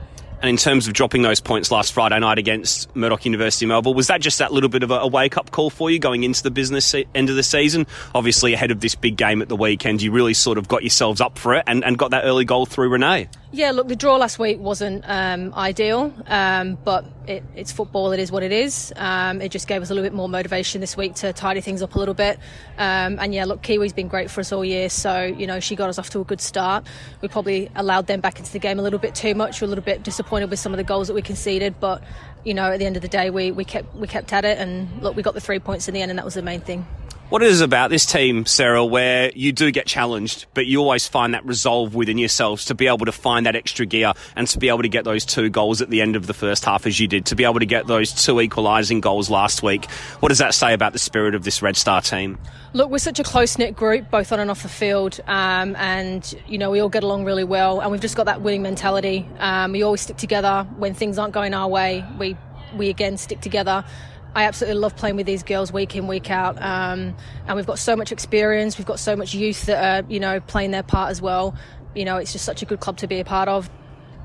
And 0.41 0.49
in 0.49 0.57
terms 0.57 0.87
of 0.87 0.93
dropping 0.93 1.21
those 1.21 1.39
points 1.39 1.69
last 1.69 1.93
Friday 1.93 2.17
night 2.19 2.39
against 2.39 2.93
Murdoch 2.95 3.25
University 3.25 3.67
Melville, 3.67 3.93
was 3.93 4.07
that 4.07 4.21
just 4.21 4.39
that 4.39 4.51
little 4.51 4.69
bit 4.69 4.81
of 4.81 4.89
a, 4.89 5.05
wake 5.05 5.37
up 5.37 5.51
call 5.51 5.69
for 5.69 5.91
you 5.91 5.99
going 5.99 6.23
into 6.23 6.41
the 6.41 6.49
business 6.49 6.95
end 7.13 7.29
of 7.29 7.35
the 7.35 7.43
season? 7.43 7.85
Obviously, 8.15 8.53
ahead 8.53 8.71
of 8.71 8.79
this 8.79 8.95
big 8.95 9.17
game 9.17 9.43
at 9.43 9.49
the 9.49 9.55
weekend, 9.55 10.01
you 10.01 10.11
really 10.11 10.33
sort 10.33 10.57
of 10.57 10.67
got 10.67 10.81
yourselves 10.81 11.21
up 11.21 11.37
for 11.37 11.53
it 11.53 11.63
and, 11.67 11.83
and 11.85 11.95
got 11.95 12.09
that 12.09 12.23
early 12.23 12.43
goal 12.43 12.65
through 12.65 12.89
Renee. 12.89 13.29
Yeah, 13.53 13.71
look, 13.71 13.89
the 13.89 13.97
draw 13.97 14.15
last 14.15 14.39
week 14.39 14.59
wasn't 14.59 15.03
um, 15.05 15.53
ideal, 15.53 16.13
um, 16.27 16.77
but 16.85 17.03
it, 17.27 17.43
it's 17.53 17.69
football. 17.69 18.13
It 18.13 18.19
is 18.21 18.31
what 18.31 18.43
it 18.43 18.53
is. 18.53 18.93
Um, 18.95 19.41
it 19.41 19.51
just 19.51 19.67
gave 19.67 19.81
us 19.81 19.89
a 19.89 19.93
little 19.93 20.09
bit 20.09 20.15
more 20.15 20.29
motivation 20.29 20.79
this 20.79 20.95
week 20.95 21.15
to 21.15 21.33
tidy 21.33 21.59
things 21.59 21.81
up 21.81 21.93
a 21.95 21.99
little 21.99 22.13
bit. 22.13 22.39
Um, 22.77 23.19
and 23.19 23.33
yeah, 23.35 23.43
look, 23.43 23.61
Kiwi's 23.61 23.91
been 23.91 24.07
great 24.07 24.31
for 24.31 24.39
us 24.39 24.53
all 24.53 24.63
year, 24.63 24.87
so 24.87 25.23
you 25.23 25.47
know 25.47 25.59
she 25.59 25.75
got 25.75 25.89
us 25.89 25.99
off 25.99 26.09
to 26.11 26.21
a 26.21 26.23
good 26.23 26.39
start. 26.39 26.85
We 27.19 27.27
probably 27.27 27.69
allowed 27.75 28.07
them 28.07 28.21
back 28.21 28.39
into 28.39 28.53
the 28.53 28.59
game 28.59 28.79
a 28.79 28.81
little 28.81 28.99
bit 28.99 29.15
too 29.15 29.35
much. 29.35 29.59
We're 29.59 29.65
a 29.65 29.69
little 29.69 29.83
bit 29.83 30.01
disappointed 30.03 30.49
with 30.49 30.59
some 30.59 30.71
of 30.71 30.77
the 30.77 30.85
goals 30.85 31.09
that 31.09 31.13
we 31.13 31.21
conceded, 31.21 31.77
but 31.81 32.01
you 32.45 32.53
know 32.53 32.71
at 32.71 32.79
the 32.79 32.85
end 32.85 32.95
of 32.95 33.01
the 33.01 33.09
day, 33.09 33.31
we, 33.31 33.51
we 33.51 33.65
kept 33.65 33.93
we 33.95 34.07
kept 34.07 34.31
at 34.31 34.45
it, 34.45 34.59
and 34.59 35.03
look, 35.03 35.17
we 35.17 35.23
got 35.23 35.33
the 35.33 35.41
three 35.41 35.59
points 35.59 35.89
in 35.89 35.93
the 35.93 36.01
end, 36.01 36.09
and 36.09 36.17
that 36.17 36.25
was 36.25 36.35
the 36.35 36.41
main 36.41 36.61
thing. 36.61 36.85
What 37.31 37.43
is 37.43 37.61
it 37.61 37.63
about 37.63 37.89
this 37.89 38.05
team, 38.05 38.45
Sarah, 38.45 38.83
where 38.83 39.31
you 39.33 39.53
do 39.53 39.71
get 39.71 39.87
challenged, 39.87 40.47
but 40.53 40.65
you 40.65 40.79
always 40.79 41.07
find 41.07 41.33
that 41.33 41.45
resolve 41.45 41.95
within 41.95 42.17
yourselves 42.17 42.65
to 42.65 42.75
be 42.75 42.87
able 42.87 43.05
to 43.05 43.13
find 43.13 43.45
that 43.45 43.55
extra 43.55 43.85
gear 43.85 44.11
and 44.35 44.45
to 44.49 44.59
be 44.59 44.67
able 44.67 44.81
to 44.81 44.89
get 44.89 45.05
those 45.05 45.23
two 45.23 45.49
goals 45.49 45.81
at 45.81 45.89
the 45.89 46.01
end 46.01 46.17
of 46.17 46.27
the 46.27 46.33
first 46.33 46.65
half 46.65 46.85
as 46.85 46.99
you 46.99 47.07
did, 47.07 47.27
to 47.27 47.37
be 47.37 47.45
able 47.45 47.59
to 47.59 47.65
get 47.65 47.87
those 47.87 48.11
two 48.11 48.41
equalising 48.41 48.99
goals 48.99 49.29
last 49.29 49.63
week. 49.63 49.89
What 50.19 50.27
does 50.27 50.39
that 50.39 50.53
say 50.53 50.73
about 50.73 50.91
the 50.91 50.99
spirit 50.99 51.33
of 51.33 51.45
this 51.45 51.61
Red 51.61 51.77
Star 51.77 52.01
team? 52.01 52.37
Look, 52.73 52.91
we're 52.91 52.97
such 52.97 53.17
a 53.17 53.23
close 53.23 53.57
knit 53.57 53.77
group, 53.77 54.11
both 54.11 54.33
on 54.33 54.41
and 54.41 54.51
off 54.51 54.63
the 54.63 54.67
field, 54.67 55.21
um, 55.25 55.77
and 55.77 56.37
you 56.49 56.57
know 56.57 56.69
we 56.69 56.81
all 56.81 56.89
get 56.89 57.05
along 57.05 57.23
really 57.23 57.45
well, 57.45 57.79
and 57.79 57.93
we've 57.93 58.01
just 58.01 58.17
got 58.17 58.25
that 58.25 58.41
winning 58.41 58.61
mentality. 58.61 59.25
Um, 59.39 59.71
we 59.71 59.83
always 59.83 60.01
stick 60.01 60.17
together 60.17 60.67
when 60.75 60.93
things 60.93 61.17
aren't 61.17 61.33
going 61.33 61.53
our 61.53 61.69
way. 61.69 62.05
We 62.19 62.35
we 62.75 62.89
again 62.89 63.15
stick 63.15 63.39
together. 63.39 63.85
I 64.33 64.43
absolutely 64.45 64.79
love 64.79 64.95
playing 64.95 65.17
with 65.17 65.25
these 65.25 65.43
girls 65.43 65.73
week 65.73 65.95
in, 65.95 66.07
week 66.07 66.31
out. 66.31 66.61
Um, 66.61 67.15
and 67.47 67.55
we've 67.55 67.65
got 67.65 67.79
so 67.79 67.95
much 67.95 68.11
experience. 68.11 68.77
We've 68.77 68.87
got 68.87 68.99
so 68.99 69.15
much 69.15 69.33
youth 69.33 69.65
that 69.65 70.05
are, 70.05 70.11
you 70.11 70.19
know, 70.19 70.39
playing 70.39 70.71
their 70.71 70.83
part 70.83 71.11
as 71.11 71.21
well. 71.21 71.55
You 71.95 72.05
know, 72.05 72.17
it's 72.17 72.31
just 72.31 72.45
such 72.45 72.61
a 72.61 72.65
good 72.65 72.79
club 72.79 72.97
to 72.97 73.07
be 73.07 73.19
a 73.19 73.25
part 73.25 73.49
of. 73.49 73.69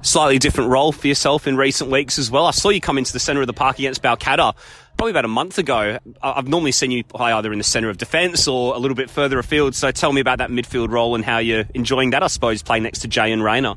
Slightly 0.03 0.39
different 0.39 0.71
role 0.71 0.93
for 0.93 1.09
yourself 1.09 1.49
in 1.49 1.57
recent 1.57 1.91
weeks 1.91 2.19
as 2.19 2.31
well. 2.31 2.47
I 2.47 2.53
saw 2.53 2.69
you 2.69 2.81
come 2.81 2.99
into 2.99 3.13
the 3.13 3.19
centre 3.19 3.41
of 3.41 3.49
the 3.49 3.53
park 3.53 3.79
against 3.81 4.03
Balcatta 4.03 4.55
probably 4.97 5.11
about 5.11 5.25
a 5.25 5.29
month 5.29 5.59
ago. 5.59 5.99
I've 6.23 6.49
normally 6.49 6.73
seen 6.73 6.91
you 6.91 7.03
play 7.03 7.33
either 7.33 7.53
in 7.53 7.59
the 7.59 7.65
centre 7.65 7.91
of 7.91 7.99
defence 7.99 8.47
or 8.47 8.75
a 8.75 8.79
little 8.79 8.95
bit 8.95 9.11
further 9.11 9.39
afield. 9.39 9.75
So 9.75 9.91
tell 9.91 10.13
me 10.13 10.21
about 10.21 10.39
that 10.39 10.51
midfield 10.51 10.91
role 10.91 11.15
and 11.15 11.25
how 11.25 11.39
you're 11.39 11.65
enjoying 11.75 12.11
that, 12.11 12.23
I 12.23 12.29
suppose, 12.29 12.63
playing 12.63 12.85
next 12.85 13.01
to 13.01 13.09
Jay 13.09 13.33
and 13.33 13.43
Rayner. 13.43 13.75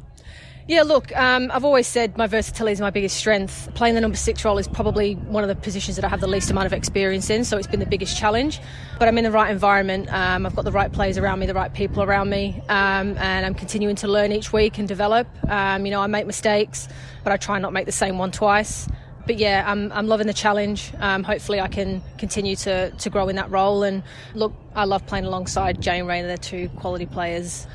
Yeah, 0.69 0.83
look, 0.83 1.11
um, 1.17 1.49
I've 1.51 1.65
always 1.65 1.87
said 1.87 2.15
my 2.15 2.27
versatility 2.27 2.73
is 2.73 2.79
my 2.79 2.91
biggest 2.91 3.17
strength. 3.17 3.73
Playing 3.73 3.95
the 3.95 4.01
number 4.01 4.15
six 4.15 4.45
role 4.45 4.59
is 4.59 4.67
probably 4.67 5.15
one 5.15 5.43
of 5.43 5.47
the 5.47 5.55
positions 5.55 5.95
that 5.95 6.05
I 6.05 6.09
have 6.09 6.21
the 6.21 6.27
least 6.27 6.51
amount 6.51 6.67
of 6.67 6.73
experience 6.73 7.31
in, 7.31 7.43
so 7.43 7.57
it's 7.57 7.65
been 7.65 7.79
the 7.79 7.87
biggest 7.87 8.15
challenge. 8.15 8.61
But 8.99 9.07
I'm 9.07 9.17
in 9.17 9.23
the 9.23 9.31
right 9.31 9.49
environment. 9.49 10.13
Um, 10.13 10.45
I've 10.45 10.55
got 10.55 10.65
the 10.65 10.71
right 10.71 10.91
players 10.91 11.17
around 11.17 11.39
me, 11.39 11.47
the 11.47 11.55
right 11.55 11.73
people 11.73 12.03
around 12.03 12.29
me, 12.29 12.61
um, 12.69 13.17
and 13.17 13.47
I'm 13.47 13.55
continuing 13.55 13.95
to 13.95 14.07
learn 14.07 14.31
each 14.31 14.53
week 14.53 14.77
and 14.77 14.87
develop. 14.87 15.27
Um, 15.49 15.87
you 15.87 15.91
know, 15.91 16.01
I 16.01 16.05
make 16.05 16.27
mistakes, 16.27 16.87
but 17.23 17.33
I 17.33 17.37
try 17.37 17.57
not 17.57 17.73
make 17.73 17.87
the 17.87 17.91
same 17.91 18.19
one 18.19 18.29
twice. 18.29 18.87
But 19.25 19.37
yeah, 19.39 19.63
I'm, 19.65 19.91
I'm 19.91 20.05
loving 20.05 20.27
the 20.27 20.33
challenge. 20.33 20.91
Um, 20.99 21.23
hopefully, 21.23 21.59
I 21.59 21.67
can 21.67 22.03
continue 22.19 22.55
to, 22.57 22.91
to 22.91 23.09
grow 23.09 23.27
in 23.27 23.37
that 23.37 23.49
role. 23.49 23.81
And 23.81 24.03
look, 24.35 24.53
I 24.75 24.85
love 24.85 25.03
playing 25.07 25.25
alongside 25.25 25.81
Jane 25.81 26.05
Rayner. 26.05 26.27
They're 26.27 26.37
two 26.37 26.69
quality 26.69 27.07
players 27.07 27.65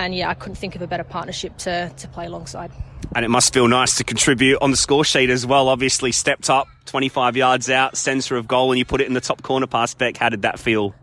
and 0.00 0.14
yeah, 0.14 0.30
I 0.30 0.34
couldn't 0.34 0.56
think 0.56 0.74
of 0.74 0.82
a 0.82 0.86
better 0.86 1.04
partnership 1.04 1.56
to, 1.58 1.92
to 1.94 2.08
play 2.08 2.26
alongside. 2.26 2.72
And 3.14 3.24
it 3.24 3.28
must 3.28 3.52
feel 3.52 3.68
nice 3.68 3.96
to 3.98 4.04
contribute 4.04 4.58
on 4.62 4.70
the 4.70 4.76
score 4.76 5.04
sheet 5.04 5.30
as 5.30 5.46
well. 5.46 5.68
Obviously, 5.68 6.10
stepped 6.10 6.48
up 6.48 6.68
25 6.86 7.36
yards 7.36 7.68
out, 7.68 7.96
centre 7.96 8.36
of 8.36 8.48
goal, 8.48 8.72
and 8.72 8.78
you 8.78 8.84
put 8.84 9.00
it 9.00 9.06
in 9.06 9.14
the 9.14 9.20
top 9.20 9.42
corner 9.42 9.66
past 9.66 9.98
Beck. 9.98 10.16
How 10.16 10.30
did 10.30 10.42
that 10.42 10.58
feel? 10.58 10.94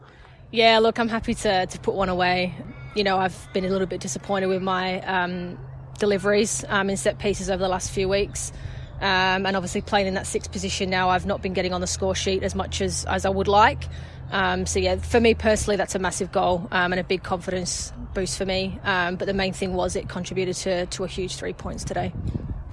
Yeah, 0.51 0.79
look, 0.79 0.99
I'm 0.99 1.09
happy 1.09 1.35
to, 1.35 1.67
to 1.67 1.79
put 1.79 1.93
one 1.93 2.09
away. 2.09 2.55
You 2.95 3.03
know, 3.03 3.17
I've 3.17 3.47
been 3.53 3.65
a 3.65 3.69
little 3.69 3.87
bit 3.87 4.01
disappointed 4.01 4.47
with 4.47 4.63
my 4.63 5.01
um, 5.01 5.59
deliveries 5.99 6.65
um, 6.69 6.89
in 6.89 6.97
set 6.97 7.19
pieces 7.19 7.49
over 7.49 7.61
the 7.61 7.69
last 7.69 7.91
few 7.91 8.09
weeks. 8.09 8.51
Um, 8.99 9.45
and 9.45 9.55
obviously, 9.55 9.81
playing 9.81 10.07
in 10.07 10.15
that 10.15 10.25
sixth 10.25 10.51
position 10.51 10.89
now, 10.89 11.09
I've 11.09 11.27
not 11.27 11.43
been 11.43 11.53
getting 11.53 11.73
on 11.73 11.81
the 11.81 11.87
score 11.87 12.15
sheet 12.15 12.41
as 12.41 12.55
much 12.55 12.81
as, 12.81 13.05
as 13.05 13.25
I 13.25 13.29
would 13.29 13.47
like. 13.47 13.83
Um, 14.31 14.65
so 14.65 14.79
yeah, 14.79 14.97
for 14.97 15.19
me 15.19 15.33
personally, 15.33 15.77
that's 15.77 15.95
a 15.95 15.99
massive 15.99 16.31
goal 16.31 16.67
um, 16.71 16.93
and 16.93 16.99
a 16.99 17.03
big 17.03 17.23
confidence 17.23 17.93
boost 18.13 18.37
for 18.37 18.45
me. 18.45 18.79
Um, 18.83 19.15
but 19.15 19.25
the 19.25 19.33
main 19.33 19.53
thing 19.53 19.73
was 19.73 19.95
it 19.95 20.09
contributed 20.09 20.55
to, 20.57 20.85
to 20.87 21.03
a 21.03 21.07
huge 21.07 21.35
three 21.35 21.53
points 21.53 21.83
today. 21.83 22.13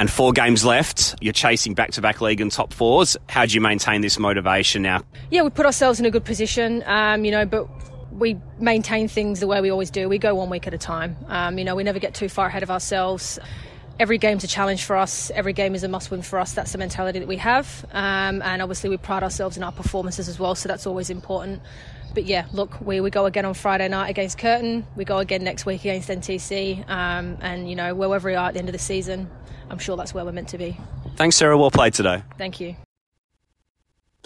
And 0.01 0.11
four 0.11 0.33
games 0.33 0.65
left. 0.65 1.15
You're 1.21 1.33
chasing 1.33 1.75
back-to-back 1.75 2.21
league 2.21 2.41
and 2.41 2.51
top 2.51 2.73
fours. 2.73 3.17
How 3.29 3.47
do 3.47 3.55
you 3.55 3.61
maintain 3.61 4.01
this 4.01 4.19
motivation 4.19 4.83
now? 4.83 5.03
Yeah, 5.31 5.43
we 5.43 5.51
put 5.51 5.67
ourselves 5.67 6.01
in 6.01 6.07
a 6.07 6.11
good 6.11 6.25
position. 6.25 6.83
Um, 6.87 7.25
you 7.25 7.31
know, 7.31 7.47
but 7.47 7.69
we 8.11 8.37
maintain 8.59 9.07
things 9.07 9.41
the 9.41 9.47
way 9.47 9.61
we 9.61 9.71
always 9.71 9.91
do. 9.91 10.09
We 10.09 10.19
go 10.19 10.35
one 10.35 10.51
week 10.51 10.67
at 10.67 10.75
a 10.75 10.79
time. 10.79 11.17
Um, 11.29 11.59
you 11.59 11.65
know, 11.65 11.77
we 11.77 11.85
never 11.85 11.99
get 12.01 12.15
too 12.15 12.29
far 12.29 12.47
ahead 12.47 12.63
of 12.63 12.71
ourselves 12.71 13.39
every 13.99 14.19
game's 14.19 14.45
a 14.45 14.49
challenge 14.49 14.85
for 14.85 14.97
us. 14.97 15.31
Every 15.31 15.53
game 15.53 15.75
is 15.75 15.83
a 15.85 15.89
must 15.89 16.11
win 16.11 16.23
for 16.23 16.39
us. 16.39 16.53
That's 16.53 16.73
the 16.73 16.79
mentality 16.79 17.19
that 17.19 17.29
we 17.29 17.37
have. 17.37 17.85
Um, 17.93 18.43
and 18.43 18.63
obviously, 18.63 18.91
we 18.91 18.97
pride 18.97 19.23
ourselves 19.23 19.57
in 19.57 19.63
our 19.63 19.73
performances 19.73 20.29
as 20.29 20.39
well, 20.39 20.55
so 20.55 20.69
that's 20.69 20.87
always 20.87 21.11
important. 21.11 21.63
But 22.15 22.25
yeah, 22.25 22.47
look, 22.53 22.81
we, 22.81 23.01
we 23.01 23.11
go 23.11 23.27
again 23.27 23.45
on 23.45 23.55
Friday 23.55 23.89
night 23.89 24.09
against 24.09 24.39
Curtin. 24.39 24.87
We 24.95 25.05
go 25.05 25.19
again 25.19 25.43
next 25.43 25.67
week 25.67 25.81
against 25.81 26.09
NTC. 26.09 26.89
Um, 26.89 27.39
and, 27.41 27.69
you 27.69 27.75
know, 27.75 27.95
wherever 27.95 28.29
we 28.29 28.37
are 28.37 28.49
at 28.49 28.55
the 28.55 28.61
end 28.61 28.69
of 28.69 28.73
the 28.73 28.79
season, 28.79 29.29
I'm 29.69 29.79
sure 29.79 29.97
that's 29.97 30.15
where 30.15 30.25
we're 30.25 30.33
meant 30.33 30.49
to 30.51 30.59
be. 30.59 30.79
Thanks, 31.17 31.35
Sarah. 31.37 31.59
Well 31.59 31.73
played 31.73 31.95
today. 31.95 32.23
Thank 32.39 32.61
you. 32.61 32.77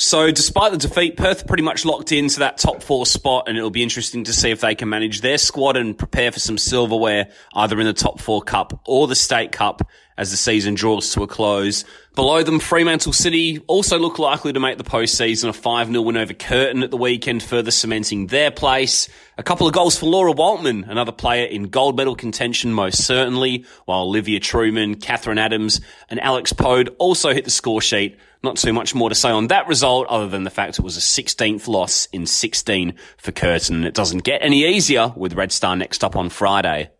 So, 0.01 0.31
despite 0.31 0.71
the 0.71 0.79
defeat, 0.79 1.17
Perth 1.17 1.49
pretty 1.49 1.65
much 1.65 1.85
locked 1.85 2.13
into 2.13 2.39
that 2.39 2.57
top 2.57 2.85
four 2.85 3.05
spot, 3.05 3.49
and 3.49 3.59
it'll 3.59 3.69
be 3.69 3.83
interesting 3.83 4.23
to 4.25 4.33
see 4.33 4.53
if 4.53 4.61
they 4.61 4.77
can 4.77 4.89
manage 4.89 5.23
their 5.23 5.39
squad 5.39 5.77
and 5.77 5.99
prepare 5.99 6.31
for 6.31 6.39
some 6.39 6.57
silverware, 6.57 7.31
either 7.55 7.81
in 7.81 7.85
the 7.85 7.93
top 7.93 8.21
four 8.21 8.41
cup 8.41 8.81
or 8.87 9.09
the 9.09 9.17
state 9.17 9.51
cup 9.51 9.83
as 10.19 10.33
the 10.33 10.37
season 10.37 10.75
draws 10.75 11.15
to 11.15 11.23
a 11.23 11.27
close. 11.27 11.85
Below 12.17 12.43
them, 12.43 12.59
Fremantle 12.59 13.13
City 13.13 13.61
also 13.69 13.99
look 14.01 14.19
likely 14.19 14.53
to 14.53 14.59
make 14.59 14.77
the 14.77 14.85
postseason. 14.85 15.49
A 15.49 15.53
5-0 15.53 16.05
win 16.05 16.17
over 16.17 16.35
Curtin 16.35 16.83
at 16.83 16.91
the 16.91 16.97
weekend, 16.97 17.43
further 17.43 17.71
cementing 17.71 18.27
their 18.27 18.51
place. 18.51 19.09
A 19.39 19.45
couple 19.45 19.69
of 19.69 19.73
goals 19.73 19.97
for 19.97 20.07
Laura 20.07 20.35
Waltman, 20.35 20.89
another 20.89 21.13
player 21.13 21.47
in 21.47 21.69
gold 21.69 21.97
medal 21.97 22.17
contention 22.17 22.73
most 22.73 23.07
certainly, 23.07 23.65
while 23.85 24.01
Olivia 24.01 24.41
Truman, 24.41 24.97
Catherine 24.97 25.39
Adams 25.39 25.81
and 26.11 26.21
Alex 26.21 26.53
Pode 26.53 26.95
also 26.99 27.33
hit 27.33 27.45
the 27.45 27.51
score 27.53 27.81
sheet. 27.81 28.19
Not 28.43 28.57
too 28.57 28.73
much 28.73 28.97
more 28.97 29.09
to 29.09 29.15
say 29.15 29.31
on 29.31 29.47
that 29.49 29.69
result 29.69 30.09
other 30.09 30.29
than 30.29 30.43
the 30.43 30.51
fact 30.51 30.81
it 30.81 30.85
was 30.85 30.97
a 30.97 31.01
16th 31.01 31.69
loss 31.69 32.07
in 32.07 32.27
16 32.27 32.95
for 33.17 33.31
Curtin. 33.31 33.85
It 33.85 33.95
doesn't 33.95 34.25
get 34.25 34.43
any 34.43 34.65
easier 34.65 35.13
with 35.17 35.35
Red 35.35 35.53
Star 35.53 35.77
next 35.77 36.03
up 36.03 36.17
on 36.17 36.29
Friday. 36.29 36.91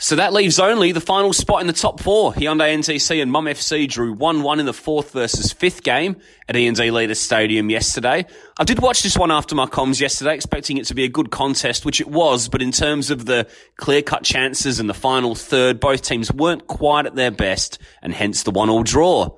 So 0.00 0.14
that 0.14 0.32
leaves 0.32 0.60
only 0.60 0.92
the 0.92 1.00
final 1.00 1.32
spot 1.32 1.60
in 1.60 1.66
the 1.66 1.72
top 1.72 1.98
four. 2.00 2.32
Hyundai 2.32 2.72
NTC 2.72 3.20
and 3.20 3.32
Mum 3.32 3.46
FC 3.46 3.88
drew 3.88 4.14
1-1 4.14 4.60
in 4.60 4.66
the 4.66 4.72
fourth 4.72 5.10
versus 5.10 5.52
fifth 5.52 5.82
game 5.82 6.14
at 6.48 6.54
E&D 6.54 6.92
Leaders 6.92 7.18
Stadium 7.18 7.68
yesterday. 7.68 8.24
I 8.56 8.62
did 8.62 8.78
watch 8.78 9.02
this 9.02 9.18
one 9.18 9.32
after 9.32 9.56
my 9.56 9.66
comms 9.66 10.00
yesterday, 10.00 10.36
expecting 10.36 10.76
it 10.76 10.86
to 10.86 10.94
be 10.94 11.02
a 11.02 11.08
good 11.08 11.32
contest, 11.32 11.84
which 11.84 12.00
it 12.00 12.06
was, 12.06 12.48
but 12.48 12.62
in 12.62 12.70
terms 12.70 13.10
of 13.10 13.26
the 13.26 13.48
clear-cut 13.76 14.22
chances 14.22 14.78
in 14.78 14.86
the 14.86 14.94
final 14.94 15.34
third, 15.34 15.80
both 15.80 16.02
teams 16.02 16.32
weren't 16.32 16.68
quite 16.68 17.06
at 17.06 17.16
their 17.16 17.32
best, 17.32 17.80
and 18.00 18.14
hence 18.14 18.44
the 18.44 18.52
one-all 18.52 18.84
draw. 18.84 19.36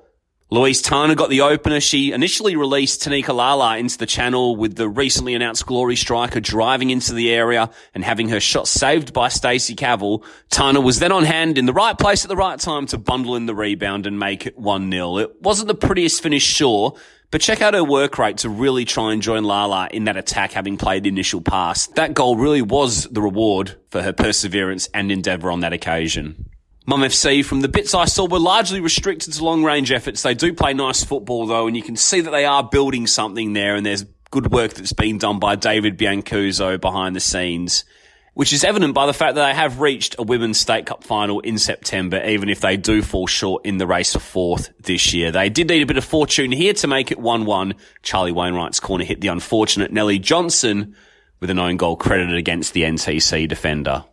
Louise 0.53 0.81
Tana 0.81 1.15
got 1.15 1.29
the 1.29 1.39
opener. 1.39 1.79
She 1.79 2.11
initially 2.11 2.57
released 2.57 3.01
Tanika 3.01 3.33
Lala 3.33 3.77
into 3.77 3.97
the 3.97 4.05
channel 4.05 4.57
with 4.57 4.75
the 4.75 4.89
recently 4.89 5.33
announced 5.33 5.65
Glory 5.65 5.95
striker 5.95 6.41
driving 6.41 6.89
into 6.89 7.13
the 7.13 7.31
area 7.31 7.69
and 7.95 8.03
having 8.03 8.27
her 8.27 8.41
shot 8.41 8.67
saved 8.67 9.13
by 9.13 9.29
Stacey 9.29 9.77
Cavill. 9.77 10.25
Tana 10.49 10.81
was 10.81 10.99
then 10.99 11.13
on 11.13 11.23
hand 11.23 11.57
in 11.57 11.67
the 11.67 11.73
right 11.73 11.97
place 11.97 12.25
at 12.25 12.27
the 12.27 12.35
right 12.35 12.59
time 12.59 12.85
to 12.87 12.97
bundle 12.97 13.37
in 13.37 13.45
the 13.45 13.55
rebound 13.55 14.05
and 14.05 14.19
make 14.19 14.45
it 14.45 14.59
1-0. 14.59 15.21
It 15.21 15.41
wasn't 15.41 15.69
the 15.69 15.73
prettiest 15.73 16.21
finish, 16.21 16.43
sure, 16.43 16.97
but 17.31 17.39
check 17.39 17.61
out 17.61 17.73
her 17.73 17.85
work 17.85 18.17
rate 18.17 18.39
to 18.39 18.49
really 18.49 18.83
try 18.83 19.13
and 19.13 19.21
join 19.21 19.45
Lala 19.45 19.87
in 19.93 20.03
that 20.03 20.17
attack 20.17 20.51
having 20.51 20.75
played 20.75 21.03
the 21.03 21.09
initial 21.09 21.39
pass. 21.39 21.87
That 21.87 22.13
goal 22.13 22.35
really 22.35 22.61
was 22.61 23.05
the 23.05 23.21
reward 23.21 23.77
for 23.89 24.01
her 24.01 24.11
perseverance 24.11 24.89
and 24.93 25.13
endeavour 25.13 25.49
on 25.49 25.61
that 25.61 25.71
occasion. 25.71 26.50
Mum 26.91 27.03
FC, 27.03 27.45
from 27.45 27.61
the 27.61 27.69
bits 27.69 27.95
I 27.95 28.03
saw, 28.03 28.27
were 28.27 28.37
largely 28.37 28.81
restricted 28.81 29.31
to 29.31 29.45
long 29.45 29.63
range 29.63 29.93
efforts. 29.93 30.23
They 30.23 30.33
do 30.33 30.53
play 30.53 30.73
nice 30.73 31.05
football 31.05 31.45
though, 31.45 31.65
and 31.65 31.77
you 31.77 31.81
can 31.81 31.95
see 31.95 32.19
that 32.19 32.31
they 32.31 32.43
are 32.43 32.67
building 32.67 33.07
something 33.07 33.53
there, 33.53 33.75
and 33.75 33.85
there's 33.85 34.03
good 34.29 34.51
work 34.51 34.73
that's 34.73 34.91
been 34.91 35.17
done 35.17 35.39
by 35.39 35.55
David 35.55 35.97
Biancuzzo 35.97 36.81
behind 36.81 37.15
the 37.15 37.21
scenes, 37.21 37.85
which 38.33 38.51
is 38.51 38.65
evident 38.65 38.93
by 38.93 39.05
the 39.05 39.13
fact 39.13 39.35
that 39.35 39.47
they 39.47 39.53
have 39.53 39.79
reached 39.79 40.17
a 40.19 40.23
Women's 40.23 40.59
State 40.59 40.85
Cup 40.85 41.05
final 41.05 41.39
in 41.39 41.57
September, 41.57 42.21
even 42.25 42.49
if 42.49 42.59
they 42.59 42.75
do 42.75 43.01
fall 43.01 43.25
short 43.25 43.65
in 43.65 43.77
the 43.77 43.87
race 43.87 44.11
for 44.11 44.19
fourth 44.19 44.73
this 44.81 45.13
year. 45.13 45.31
They 45.31 45.47
did 45.47 45.69
need 45.69 45.83
a 45.83 45.85
bit 45.85 45.95
of 45.95 46.03
fortune 46.03 46.51
here 46.51 46.73
to 46.73 46.87
make 46.87 47.09
it 47.09 47.19
1-1. 47.19 47.73
Charlie 48.03 48.33
Wainwright's 48.33 48.81
corner 48.81 49.05
hit 49.05 49.21
the 49.21 49.29
unfortunate 49.29 49.93
Nellie 49.93 50.19
Johnson 50.19 50.97
with 51.39 51.49
an 51.49 51.57
own 51.57 51.77
goal 51.77 51.95
credited 51.95 52.35
against 52.35 52.73
the 52.73 52.81
NTC 52.81 53.47
defender. 53.47 54.03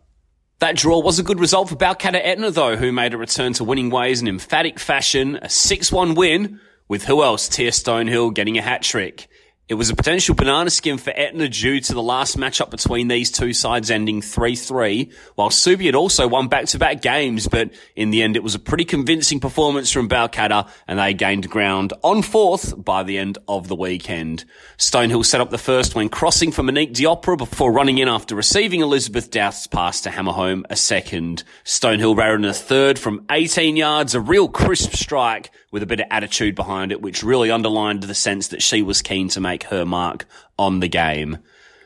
That 0.59 0.75
draw 0.75 0.99
was 0.99 1.19
a 1.19 1.23
good 1.23 1.39
result 1.39 1.69
for 1.69 1.77
Balcatta 1.77 2.19
Etna, 2.21 2.51
though, 2.51 2.75
who 2.75 2.91
made 2.91 3.13
a 3.13 3.17
return 3.17 3.53
to 3.53 3.63
winning 3.63 3.89
ways 3.89 4.21
in 4.21 4.27
emphatic 4.27 4.77
fashion. 4.77 5.37
A 5.37 5.47
6-1 5.47 6.17
win, 6.17 6.59
with 6.89 7.05
who 7.05 7.23
else? 7.23 7.47
Tia 7.47 7.71
Stonehill 7.71 8.33
getting 8.33 8.57
a 8.57 8.61
hat 8.61 8.81
trick. 8.81 9.29
It 9.69 9.75
was 9.75 9.91
a 9.91 9.95
potential 9.95 10.33
banana 10.33 10.71
skin 10.71 10.97
for 10.97 11.13
Etna 11.15 11.47
due 11.47 11.79
to 11.79 11.93
the 11.93 12.01
last 12.01 12.37
matchup 12.37 12.71
between 12.71 13.07
these 13.07 13.29
two 13.29 13.53
sides 13.53 13.91
ending 13.91 14.19
3-3, 14.19 15.13
while 15.35 15.51
Subi 15.51 15.85
had 15.85 15.93
also 15.93 16.27
won 16.27 16.47
back-to-back 16.47 17.03
games, 17.03 17.47
but 17.47 17.69
in 17.95 18.09
the 18.09 18.23
end 18.23 18.35
it 18.35 18.41
was 18.41 18.55
a 18.55 18.59
pretty 18.59 18.83
convincing 18.83 19.39
performance 19.39 19.91
from 19.91 20.09
Balcatta 20.09 20.67
and 20.87 20.97
they 20.97 21.13
gained 21.13 21.51
ground 21.51 21.93
on 22.01 22.23
fourth 22.23 22.83
by 22.83 23.03
the 23.03 23.19
end 23.19 23.37
of 23.47 23.67
the 23.67 23.75
weekend. 23.75 24.43
Stonehill 24.79 25.23
set 25.23 25.39
up 25.39 25.51
the 25.51 25.59
first 25.59 25.93
when 25.93 26.09
crossing 26.09 26.51
for 26.51 26.63
Monique 26.63 26.95
Diopra 26.95 27.37
before 27.37 27.71
running 27.71 27.99
in 27.99 28.07
after 28.07 28.33
receiving 28.33 28.81
Elizabeth 28.81 29.29
Douth's 29.29 29.67
pass 29.67 30.01
to 30.01 30.09
hammer 30.09 30.31
home 30.31 30.65
a 30.71 30.75
second. 30.75 31.43
Stonehill 31.63 32.17
ran 32.17 32.43
in 32.43 32.45
a 32.45 32.55
third 32.55 32.97
from 32.97 33.23
18 33.29 33.77
yards, 33.77 34.15
a 34.15 34.19
real 34.19 34.47
crisp 34.47 34.93
strike 34.93 35.51
with 35.71 35.83
a 35.83 35.87
bit 35.87 35.99
of 35.99 36.07
attitude 36.11 36.55
behind 36.55 36.91
it, 36.91 37.01
which 37.01 37.23
really 37.23 37.51
underlined 37.51 38.03
the 38.03 38.15
sense 38.15 38.49
that 38.49 38.61
she 38.61 38.81
was 38.81 39.01
keen 39.01 39.27
to 39.29 39.41
make 39.41 39.63
her 39.63 39.85
mark 39.85 40.25
on 40.57 40.79
the 40.79 40.87
game. 40.87 41.37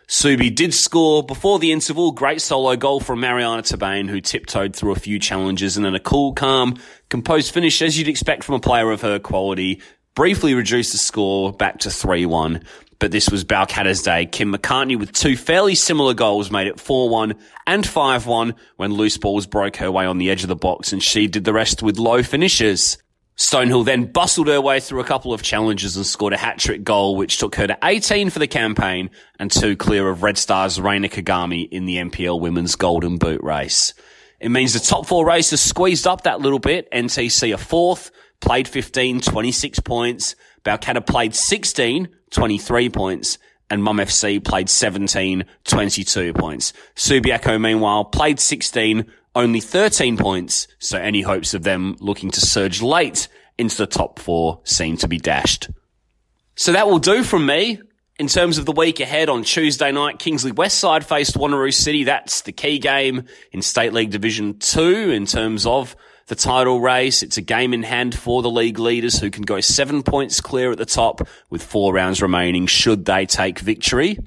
Subi 0.08 0.54
did 0.54 0.74
score 0.74 1.24
before 1.24 1.60
the 1.60 1.72
interval. 1.72 2.12
Great 2.12 2.42
solo 2.42 2.76
goal 2.76 3.00
from 3.00 3.22
Mariana 3.22 3.64
Tabane, 3.64 4.10
who 4.10 4.22
tiptoed 4.22 4.76
through 4.76 4.92
a 4.92 5.00
few 5.00 5.18
challenges 5.18 5.78
and 5.78 5.86
then 5.86 5.96
a 5.96 6.00
cool, 6.00 6.34
calm, 6.34 6.78
composed 7.10 7.54
finish, 7.54 7.82
as 7.82 7.98
you'd 7.98 8.08
expect 8.08 8.44
from 8.44 8.56
a 8.56 8.60
player 8.60 8.92
of 8.92 9.02
her 9.02 9.20
quality. 9.20 9.82
Briefly 10.16 10.54
reduced 10.54 10.92
the 10.92 10.98
score 10.98 11.52
back 11.52 11.80
to 11.80 11.90
3-1. 11.90 12.64
But 13.00 13.12
this 13.12 13.30
was 13.30 13.44
Balcatta's 13.44 14.02
day. 14.02 14.26
Kim 14.26 14.54
McCartney 14.54 14.98
with 14.98 15.12
two 15.12 15.36
fairly 15.36 15.76
similar 15.76 16.14
goals 16.14 16.52
made 16.52 16.68
it 16.68 16.78
4-1 16.78 17.38
and 17.68 17.84
5-1 17.84 18.56
when 18.78 18.94
loose 18.94 19.18
balls 19.18 19.46
broke 19.46 19.78
her 19.78 19.92
way 19.92 20.06
on 20.06 20.20
the 20.20 20.30
edge 20.30 20.44
of 20.44 20.48
the 20.48 20.56
box 20.56 20.94
and 20.94 21.04
she 21.04 21.28
did 21.28 21.44
the 21.44 21.52
rest 21.52 21.84
with 21.84 21.98
low 21.98 22.24
finishes. 22.24 23.03
Stonehill 23.38 23.84
then 23.84 24.06
bustled 24.06 24.48
her 24.48 24.62
way 24.62 24.80
through 24.80 25.00
a 25.00 25.06
couple 25.06 25.34
of 25.34 25.42
challenges 25.42 25.98
and 25.98 26.06
scored 26.06 26.34
a 26.34 26.38
hat-trick 26.38 26.84
goal, 26.84 27.16
which 27.16 27.38
took 27.38 27.56
her 27.56 27.66
to 27.66 27.78
18 27.84 28.30
for 28.30 28.40
the 28.40 28.48
campaign 28.48 29.10
and 29.40 29.52
two 29.52 29.76
clear 29.76 30.08
of 30.08 30.22
Red 30.22 30.38
Stars 30.38 30.80
Reina 30.80 31.10
Kagami 31.10 31.68
in 31.70 31.86
the 31.86 31.98
NPL 31.98 32.40
Women's 32.40 32.76
Golden 32.76 33.18
Boot 33.18 33.42
race. 33.42 33.94
It 34.40 34.50
means 34.50 34.74
the 34.74 34.80
top 34.80 35.08
four 35.08 35.26
races 35.26 35.62
squeezed 35.62 36.06
up 36.06 36.24
that 36.24 36.42
little 36.42 36.60
bit. 36.60 36.92
NTC 36.92 37.54
a 37.54 37.58
fourth, 37.58 38.12
played 38.40 38.68
15, 38.68 39.22
26 39.22 39.80
points. 39.80 40.36
Balcatta 40.64 41.06
played 41.06 41.34
16, 41.34 42.10
23 42.30 42.90
points. 42.90 43.38
And 43.70 43.82
Mum 43.82 43.98
FC 43.98 44.44
played 44.44 44.70
17, 44.70 45.46
22 45.64 46.34
points. 46.34 46.74
Subiaco, 46.96 47.60
meanwhile, 47.60 48.06
played 48.06 48.40
16, 48.40 49.06
only 49.36 49.60
13 49.60 50.18
points, 50.18 50.68
so 50.80 50.98
any 50.98 51.22
hopes 51.22 51.54
of 51.54 51.64
them 51.64 51.96
looking 52.00 52.32
to 52.32 52.42
surge 52.42 52.82
late 52.82 53.28
into 53.58 53.78
the 53.78 53.88
top 53.88 54.20
four 54.20 54.62
seem 54.64 54.98
to 54.98 55.08
be 55.08 55.18
dashed. 55.18 55.70
So 56.56 56.72
that 56.74 56.88
will 56.88 57.00
do 57.00 57.24
from 57.24 57.46
me. 57.46 57.82
In 58.20 58.28
terms 58.28 58.60
of 58.60 58.66
the 58.66 58.72
week 58.72 59.00
ahead 59.00 59.28
on 59.28 59.44
Tuesday 59.44 59.92
night, 59.92 60.20
Kingsley 60.20 60.52
Westside 60.52 61.04
faced 61.04 61.34
Wanneroo 61.34 61.74
City. 61.74 62.04
That's 62.04 62.42
the 62.42 62.52
key 62.52 62.78
game 62.78 63.24
in 63.52 63.64
State 63.64 63.92
League 63.92 64.12
Division 64.12 64.60
2 64.60 65.10
in 65.10 65.26
terms 65.26 65.66
of 65.66 65.96
the 66.28 66.36
title 66.36 66.80
race. 66.80 67.24
It's 67.24 67.38
a 67.38 67.42
game 67.42 67.74
in 67.74 67.82
hand 67.82 68.18
for 68.18 68.44
the 68.44 68.52
league 68.52 68.78
leaders 68.78 69.20
who 69.20 69.32
can 69.32 69.44
go 69.44 69.60
seven 69.62 70.04
points 70.04 70.42
clear 70.42 70.72
at 70.72 70.78
the 70.78 70.86
top 70.86 71.28
with 71.50 71.64
four 71.64 71.92
rounds 71.92 72.22
remaining 72.22 72.68
should 72.68 73.06
they 73.06 73.26
take 73.26 73.60
victory. 73.60 74.20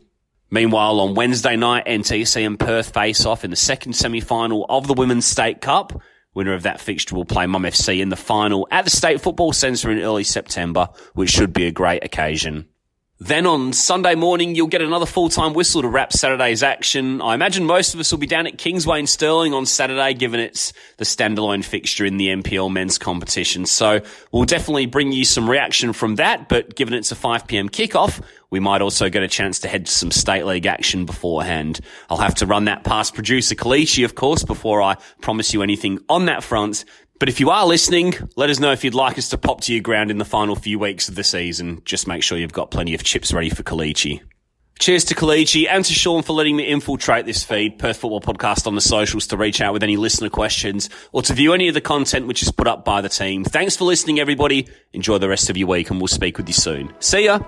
Meanwhile, 0.51 1.01
on 1.01 1.15
Wednesday 1.15 1.57
night, 1.57 1.87
NTC 1.87 2.47
and 2.47 2.59
Perth 2.59 2.95
face 2.95 3.27
off 3.27 3.45
in 3.45 3.51
the 3.51 3.57
second 3.57 3.95
semi-final 3.95 4.65
of 4.69 4.87
the 4.87 4.95
Women's 4.95 5.27
State 5.27 5.61
Cup. 5.61 6.01
Winner 6.35 6.53
of 6.53 6.63
that 6.65 6.81
fixture 6.81 7.17
will 7.17 7.25
play 7.25 7.47
Mum 7.47 7.63
FC 7.63 8.01
in 8.01 8.11
the 8.11 8.17
final 8.17 8.69
at 8.71 8.85
the 8.85 8.91
State 8.91 9.21
Football 9.21 9.53
Centre 9.53 9.91
in 9.91 9.99
early 9.99 10.23
September, 10.23 10.89
which 11.15 11.31
should 11.31 11.53
be 11.53 11.67
a 11.67 11.73
great 11.73 12.05
occasion. 12.05 12.69
Then 13.19 13.47
on 13.47 13.73
Sunday 13.73 14.15
morning, 14.15 14.55
you'll 14.55 14.67
get 14.67 14.83
another 14.83 15.07
full-time 15.07 15.55
whistle 15.55 15.81
to 15.81 15.89
wrap 15.89 16.13
Saturday's 16.13 16.63
action. 16.63 17.23
I 17.23 17.33
imagine 17.33 17.65
most 17.65 17.95
of 17.95 18.01
us 18.01 18.13
will 18.13 18.19
be 18.19 18.27
down 18.27 18.47
at 18.47 18.59
Kingsway 18.59 18.99
in 18.99 19.07
Stirling 19.07 19.55
on 19.55 19.65
Saturday, 19.65 20.13
given 20.13 20.39
it's 20.39 20.75
the 20.99 21.07
standalone 21.07 21.65
fixture 21.65 22.05
in 22.05 22.19
the 22.19 22.27
NPL 22.27 22.71
men's 22.71 22.99
competition. 22.99 23.65
So 23.65 24.03
we'll 24.33 24.45
definitely 24.45 24.85
bring 24.85 25.13
you 25.13 25.25
some 25.25 25.49
reaction 25.49 25.95
from 25.95 26.17
that, 26.17 26.51
but 26.51 26.77
given 26.77 26.93
it's 26.93 27.11
a 27.11 27.15
5pm 27.15 27.71
kickoff, 27.71 28.23
we 28.51 28.61
might 28.61 28.83
also 28.83 29.09
get 29.09 29.23
a 29.23 29.29
chance 29.29 29.61
to 29.61 29.69
head 29.69 29.87
to 29.87 29.93
some 29.93 30.11
state 30.11 30.45
league 30.45 30.67
action 30.67 31.07
beforehand. 31.07 31.81
I'll 32.11 32.19
have 32.19 32.35
to 32.37 32.47
run 32.47 32.67
that 32.67 32.85
past 32.85 33.15
producer 33.15 33.55
Kalichi, 33.55 34.05
of 34.05 34.15
course, 34.15 34.45
before 34.45 34.83
I 34.83 34.97
promise 35.23 35.55
you 35.55 35.63
anything 35.63 36.01
on 36.11 36.27
that 36.27 36.45
front. 36.45 36.85
But 37.19 37.29
if 37.29 37.41
you 37.41 37.51
are 37.51 37.67
listening, 37.67 38.15
let 38.37 38.51
us 38.51 38.61
know 38.61 38.73
if 38.73 38.85
you'd 38.85 38.95
like 38.95 39.17
us 39.17 39.31
to 39.31 39.39
pop 39.39 39.63
to 39.63 39.73
your 39.73 39.83
ground 39.83 40.11
in 40.11 40.19
the 40.19 40.25
final 40.25 40.55
few 40.55 40.79
weeks 40.79 41.09
of 41.09 41.15
the 41.15 41.25
season. 41.25 41.81
Just 41.85 42.07
make 42.07 42.23
sure 42.23 42.37
you've 42.37 42.53
got 42.53 42.71
plenty 42.71 42.95
of 42.95 43.03
chips 43.03 43.33
ready 43.33 43.49
for 43.49 43.63
Kalichi. 43.63 44.21
Cheers 44.79 45.07
to 45.07 45.15
Kalichi 45.15 45.67
and 45.67 45.83
to 45.87 45.93
Sean 45.95 46.23
for 46.23 46.35
letting 46.35 46.55
me 46.55 46.65
infiltrate 46.65 47.25
this 47.25 47.43
feed, 47.43 47.79
Perth 47.79 47.97
Football 47.97 48.21
Podcast 48.21 48.67
on 48.67 48.75
the 48.75 48.83
socials 48.83 49.27
to 49.29 49.37
reach 49.39 49.63
out 49.63 49.73
with 49.73 49.83
any 49.83 49.97
listener 49.97 50.29
questions 50.29 50.91
or 51.13 51.23
to 51.23 51.33
view 51.33 51.55
any 51.55 51.69
of 51.69 51.75
the 51.75 51.81
content 51.81 52.27
which 52.27 52.43
is 52.43 52.53
put 52.53 52.67
up 52.67 52.85
by 52.85 53.01
the 53.01 53.09
team. 53.09 53.43
Thanks 53.43 53.75
for 53.75 53.85
listening, 53.85 54.21
everybody. 54.21 54.69
Enjoy 54.93 55.17
the 55.17 55.31
rest 55.31 55.49
of 55.49 55.57
your 55.57 55.69
week 55.69 55.89
and 55.89 55.99
we'll 55.99 56.09
speak 56.09 56.37
with 56.37 56.47
you 56.47 56.55
soon. 56.55 56.93
See 57.01 57.25
ya. 57.25 57.41